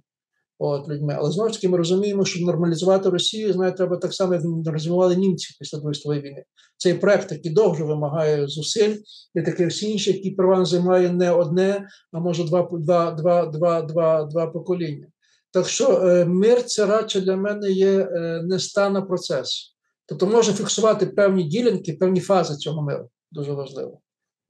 [0.58, 1.14] от, людьми.
[1.18, 5.56] Але знову ж таки, ми розуміємо, що нормалізувати Росію знаєте, треба так само, нормалізували німці
[5.60, 6.44] після Другої світової війни.
[6.76, 8.96] Цей проект який довго вимагає зусиль,
[9.34, 13.82] і таке всі інші, які права займає не одне, а може два, два, два, два,
[13.82, 15.06] два, два покоління.
[15.50, 19.76] Так що е, мир це радше для мене є е, не стан, а процес.
[20.06, 23.10] Тобто можна фіксувати певні ділянки, певні фази цього миру.
[23.32, 24.00] Дуже важливо.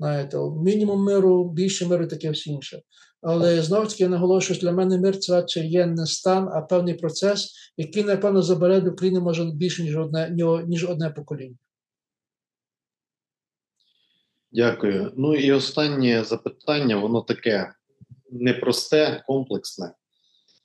[0.01, 2.83] Знаєте, мінімум миру, більше миру, таке все інше.
[3.23, 6.61] Але знову таки я наголошую, що для мене мир це радше є не стан, а
[6.61, 10.37] певний процес, який, напевно, забере до України може більше, ніж одне,
[10.67, 11.57] ніж одне покоління.
[14.53, 15.13] Дякую.
[15.17, 17.73] Ну і останнє запитання, воно таке
[18.31, 19.93] непросте, комплексне.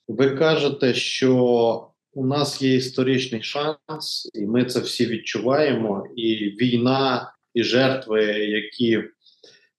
[0.08, 6.06] Ви кажете, що у нас є історичний шанс, і ми це всі відчуваємо.
[6.16, 9.04] І війна, і жертви, які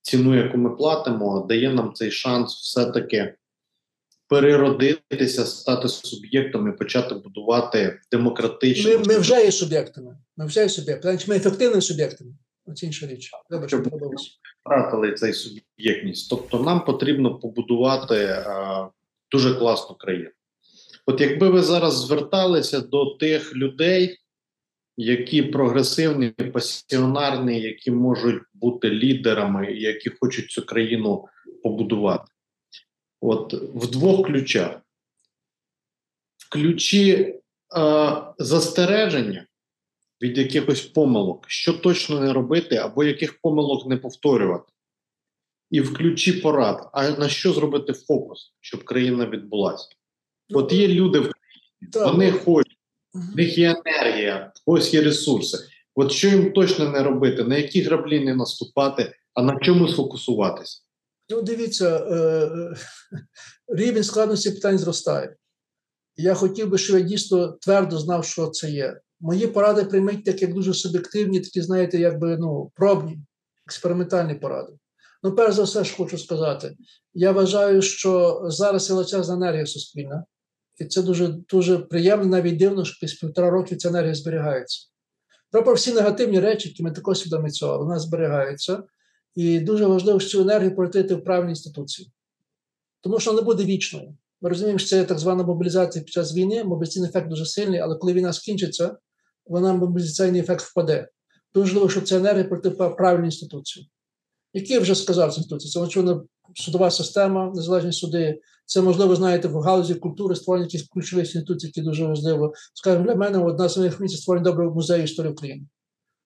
[0.02, 3.34] ціну, яку ми платимо, дає нам цей шанс все-таки
[4.28, 8.90] переродитися, стати суб'єктом і почати будувати демократичну.
[8.90, 10.18] Ми, ми вже є суб'єктами.
[10.36, 11.18] Ми вже є суб'єктами.
[11.28, 12.30] Ми ефективними суб'єктами.
[12.66, 13.30] Оце інша річ.
[13.50, 13.82] Вибачте,
[14.64, 16.30] втратили цей суб'єктність.
[16.30, 18.88] Тобто, нам потрібно побудувати а,
[19.30, 20.30] дуже класну країну.
[21.06, 24.18] От якби ви зараз зверталися до тих людей,
[24.96, 31.28] які прогресивні, пасіонарні, які можуть бути лідерами, які хочуть цю країну
[31.62, 32.32] побудувати,
[33.20, 34.80] от в двох ключах:
[36.36, 37.38] в ключі е,
[38.38, 39.46] застереження
[40.22, 44.72] від якихось помилок, що точно не робити, або яких помилок не повторювати,
[45.70, 49.88] і в ключі порад, а на що зробити фокус, щоб країна відбулася.
[50.54, 52.78] От є люди в країні, вони хочуть,
[53.14, 55.58] в них є енергія, ось є ресурси.
[55.94, 60.82] От що їм точно не робити, на які граблі не наступати, а на чому сфокусуватися?
[61.28, 62.76] Ну, дивіться, е, е,
[63.68, 65.36] рівень складності питань зростає.
[66.16, 69.00] Я хотів би, щоб я дійсно твердо знав, що це є.
[69.20, 73.18] Мої поради прийміть так, як дуже суб'єктивні, такі, знаєте, якби ну, пробні,
[73.66, 74.72] експериментальні поради.
[75.26, 76.76] Ну, перш за все, ж хочу сказати,
[77.14, 80.24] я вважаю, що зараз величезна енергія суспільна,
[80.78, 84.88] і це дуже дуже приємно, навіть дивно, що після півтора роки ця енергія зберігається.
[85.50, 88.82] Про всі негативні речі, які ми також свідомі цього, вона зберігається.
[89.34, 92.12] І дуже важливо цю енергію порятити в правильні інституції,
[93.00, 94.16] тому що вона не буде вічною.
[94.40, 97.96] Ми розуміємо, що це так звана мобілізація під час війни, мобілізаційний ефект дуже сильний, але
[97.96, 98.96] коли війна скінчиться,
[99.46, 101.08] вона мобілізаційний ефект впаде.
[101.54, 103.90] Дуже важливо, щоб ця енергія пройти в правильні інституції.
[104.54, 105.72] Які вже сказав з інституції?
[105.72, 106.24] Це очевидно
[106.54, 108.40] судова система, незалежні суди.
[108.66, 112.52] Це можливо, знаєте, в галузі культури створення якихось ключових інституцій, які дуже важливо.
[112.74, 115.62] Скажімо, для мене одна з моїх місць створення доброго музею історії України.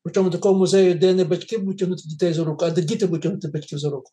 [0.03, 3.23] Причому такого музею, де не батьки будуть тягнути дітей за руку, а де діти будуть
[3.23, 4.12] тягнути батьків за руку.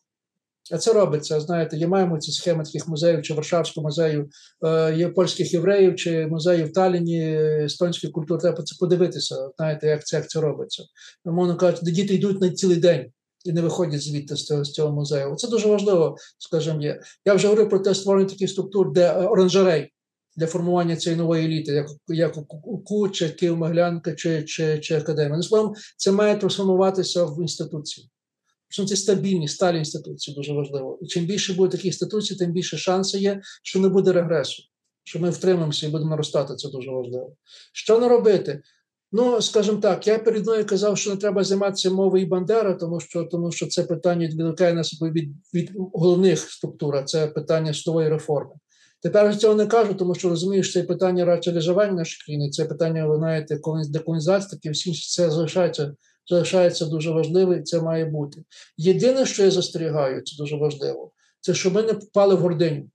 [0.72, 1.40] А це робиться.
[1.40, 4.28] Знаєте, є маємо ці схеми таких музеїв, чи Варшавського музею,
[4.66, 7.20] е, є польських євреїв, чи музеїв в Таліні,
[7.64, 8.40] естонської культури.
[8.40, 10.84] Треба це подивитися, знаєте, як це як це робиться.
[11.24, 13.06] Мовно кажучи, де діти йдуть на цілий день
[13.48, 15.34] і не виходять звідти з цього музею.
[15.36, 17.00] Це дуже важливо, скажімо, є.
[17.24, 19.92] Я вже говорив про те створення таких структур, де е, оранжерей
[20.36, 22.38] для формування цієї нової еліти, як як
[22.84, 25.36] КУ, чи Київ-Моглянка, чи чи, чи Академія.
[25.36, 28.10] Ну, словом, це має трансформуватися в інституції.
[28.88, 30.98] Це стабільні, сталі інституції дуже важливо.
[31.02, 34.62] І чим більше буде таких інституцій, тим більше шансів є, що не буде регресу,
[35.04, 36.56] що ми втримаємося і будемо наростати.
[36.56, 37.36] Це дуже важливо.
[37.72, 38.62] Що не робити?
[39.12, 43.24] Ну, скажімо так, я перед мною казав, що не треба займатися мовою Бандера, тому що
[43.24, 48.50] тому що це питання відволікає нас від, від головних структур, це питання судової реформи.
[49.02, 52.64] Тепер я цього не кажу, тому що розумію, що це питання виживання нашої країни, це
[52.64, 55.94] питання, ви знаєте, деколонізації, такі всі це залишається
[56.30, 58.44] залишається дуже важливим, і це має бути.
[58.76, 62.90] Єдине, що я застерігаю, це дуже важливо, це щоб ми не попали в гординю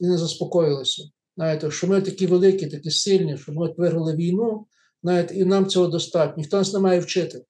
[0.00, 1.02] і не заспокоїлися.
[1.36, 4.66] Знаєте, що ми такі великі, такі сильні, що ми виграли війну,
[5.02, 6.34] знаєте, і нам цього достатньо.
[6.36, 7.44] Ніхто нас не має вчити.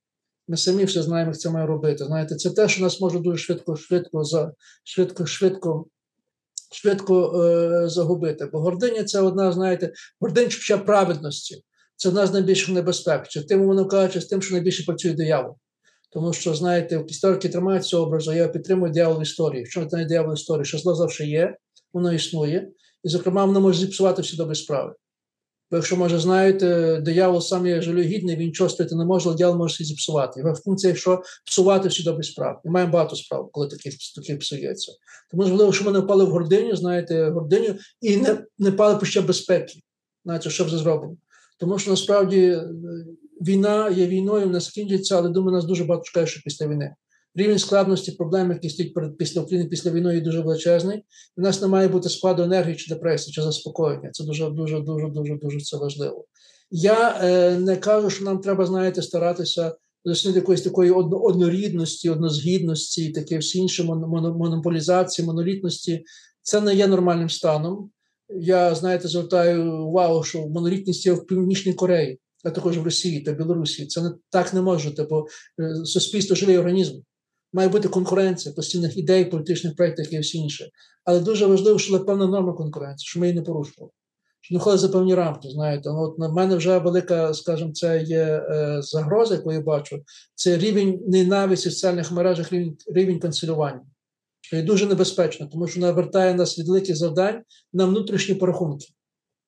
[0.48, 2.04] Ми самі все знаємо, як це має робити.
[2.04, 4.52] Знаєте, це те, що нас може дуже швидко, швидко, за,
[4.84, 5.86] швидко, швидко.
[6.72, 11.62] Швидко е, загубити, бо гординя це одна, знаєте, гординча праведності
[12.00, 13.28] це одна з найбільших небезпек.
[13.28, 15.54] Чи тим воно кажучи, з тим, що найбільше працює диявол.
[16.10, 19.66] Тому що, знаєте, історики тримають цього образу, я підтримую диявол історії.
[19.66, 20.64] Що це не диявол історії?
[20.64, 21.56] Що зло завжди є,
[21.92, 22.68] воно існує,
[23.04, 24.94] і, зокрема, воно може зіпсувати всі добрі справи.
[25.70, 29.58] Бо якщо, може, знаєте, диявол сам є жалюгідний, він чого стати не може, але диявол
[29.58, 30.40] може все зіпсувати.
[30.40, 32.58] Його функція, що псувати всі добрі справи.
[32.64, 34.92] І маємо багато справ, коли таких таких псується.
[35.30, 39.06] Тому важливо, що ми не впали в гординю, знаєте, гординю і не не пали по
[39.06, 39.74] ще безпеки.
[40.24, 41.16] Знаєте, що вже зробимо.
[41.58, 42.68] Тому що насправді е,
[43.40, 46.94] війна є війною, не скінчиться, але думаю, нас дуже багато чекає, що після війни.
[47.34, 51.04] Рівень складності проблем, які стоять перед після України після війни, є дуже величезний.
[51.36, 54.10] У нас не має бути складу енергії чи депресії, чи заспокоєння.
[54.10, 56.24] Це дуже, дуже, дуже, дуже, дуже це важливо.
[56.70, 63.38] Я е, не кажу, що нам треба, знаєте, старатися досягнути якоїсь такої однорідності, однозгідності, таке
[63.38, 66.04] всі інші монополізації, монолітності.
[66.42, 67.90] Це не є нормальним станом.
[68.40, 73.32] Я, знаєте, звертаю увагу, що монолітність є в Північній Кореї, а також в Росії та
[73.32, 73.86] Білорусі.
[73.86, 75.26] Це не так не може, бо
[75.60, 77.00] е, суспільство живий організм.
[77.52, 80.70] Має бути конкуренція постійних ідей, політичних проєктів і всі інше.
[81.04, 83.92] Але дуже важливо, що була певна норма конкуренції, що ми її не порушували.
[84.40, 85.48] Що не ходили за певні рамки.
[85.48, 90.02] Знаєте, ну, от на мене вже велика, скажімо, це є е, загроза, яку я бачу.
[90.34, 93.82] Це рівень ненависті в соціальних мережах, рівень, рівень канцелювання.
[94.40, 97.42] Що є дуже небезпечно, тому що навертає нас від великих завдань
[97.72, 98.86] на внутрішні порахунки.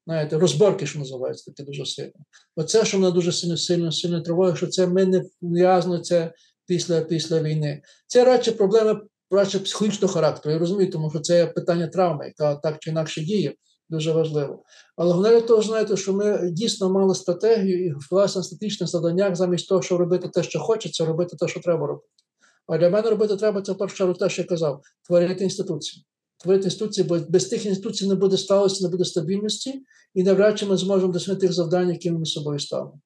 [0.06, 2.12] Знаєте, розборки, що називається, таке дуже сильно.
[2.56, 6.32] Оце, що мене дуже сильно сильно сильно тривожить, що це ми не в'язно це
[6.66, 7.82] після після війни.
[8.06, 9.00] Це радше проблема
[9.32, 10.52] радше психологічного характеру.
[10.52, 13.54] Я розумію, тому що це питання травми, яка так чи інакше діє,
[13.88, 14.62] дуже важливо.
[14.96, 19.68] Але головне для того, знаєте, що ми дійсно мали стратегію і власне статичних завданнях, замість
[19.68, 22.06] того, щоб робити те, що хочеться, робити те, що треба робити.
[22.66, 26.04] А для мене робити треба це в першу чергу те, що я казав, творити інституції.
[26.42, 29.82] Творити інституції, бо без тих інституцій не буде сталості, не буде стабільності,
[30.14, 33.00] і навряд чи ми зможемо досягти тих завдань, які ми собою ставимо.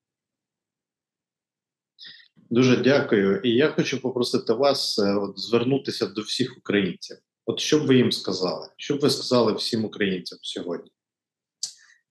[2.51, 3.40] Дуже дякую.
[3.40, 7.16] І я хочу попросити вас е, от, звернутися до всіх українців.
[7.47, 8.68] От що б ви їм сказали?
[8.76, 10.90] Що б ви сказали всім українцям сьогодні?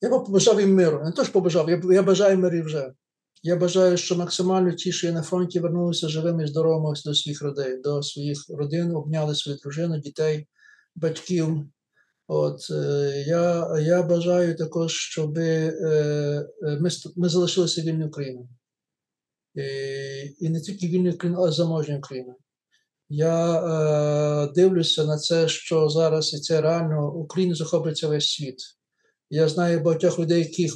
[0.02, 1.02] Я б побажав їм миру.
[1.04, 2.94] Не то ж побажав, я, я бажаю миру вже.
[3.44, 7.42] Я бажаю, що максимально ті, що є на фронті, вернулися живими і здоровими до своїх
[7.42, 10.48] родин, до своїх родин, обняли свою дружину, дітей,
[10.96, 11.66] батьків.
[12.28, 16.46] От е, я я бажаю також, щоб е,
[16.82, 18.48] ми ми залишилися вільною Україною.
[19.56, 22.36] І, і не тільки вільною Україною, але й заможньою Україною.
[23.10, 28.58] Я е, дивлюся на це, що зараз і це реально Україну захоплюється весь світ.
[29.30, 30.70] Я знаю багатьох людей, які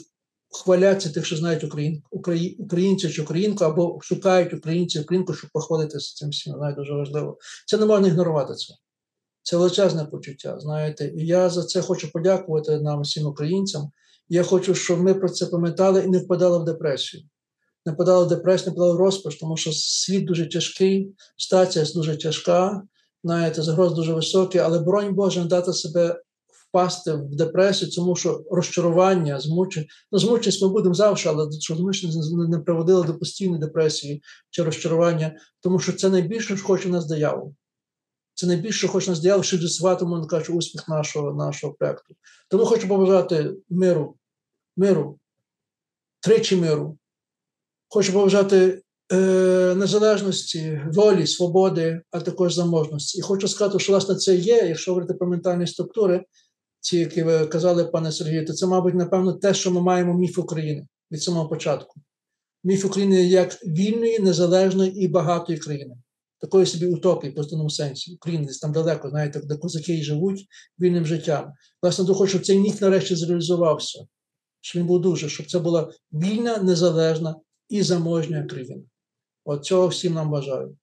[0.51, 5.99] хваляться тих, що знають україн, украї, українців чи українку, або шукають українців українку, щоб походити
[5.99, 6.53] з цим всім.
[6.53, 7.37] Навіть дуже важливо.
[7.67, 8.73] Це не можна ігнорувати це.
[9.43, 10.59] Це величезне почуття.
[10.59, 13.91] Знаєте, і я за це хочу подякувати нам, всім українцям.
[14.29, 17.23] Я хочу, щоб ми про це пам'ятали і не впадали в депресію.
[17.89, 22.83] Не впадали в депресію, не впадали розпач, тому що світ дуже тяжкий, стація дуже тяжка,
[23.23, 28.43] знаєте, загроз дуже високі, але боронь Боже, не дати себе впасти в депресію, тому що
[28.51, 34.23] розчарування, змучення, ну змученість ми будемо завжди, але щоб змученість не приводило до постійної депресії
[34.49, 37.53] чи розчарування, тому що це найбільше, що хоче нас диявол.
[38.33, 42.15] Це найбільше, що хоче нас диявол, щоб зісувати, можна кажучи, успіх нашого нашого проекту.
[42.49, 44.15] Тому хочу побажати миру,
[44.77, 45.19] миру,
[46.19, 46.97] тричі миру.
[47.89, 48.81] Хочу побажати
[49.11, 49.15] е,
[49.77, 53.17] незалежності, волі, свободи, а також заможності.
[53.19, 56.25] І хочу сказати, що власне це є, якщо говорити про ментальні структури,
[56.79, 60.39] ці, які ви казали, пане Сергію, то це, мабуть, напевно, те, що ми маємо міф
[60.39, 62.01] України від самого початку.
[62.63, 65.95] Міф України як вільної, незалежної і багатої країни.
[66.41, 68.15] Такої собі утопії, в позитивному сенсі.
[68.15, 70.45] Україна десь там далеко, знаєте, де козаки живуть
[70.79, 71.51] вільним життям.
[71.81, 73.99] Власне, то хочу, щоб цей міф нарешті зреалізувався.
[74.61, 77.35] Щоб він був дуже, щоб це була вільна, незалежна
[77.69, 78.83] і заможня країна.
[79.45, 80.77] От цього всім нам бажаю.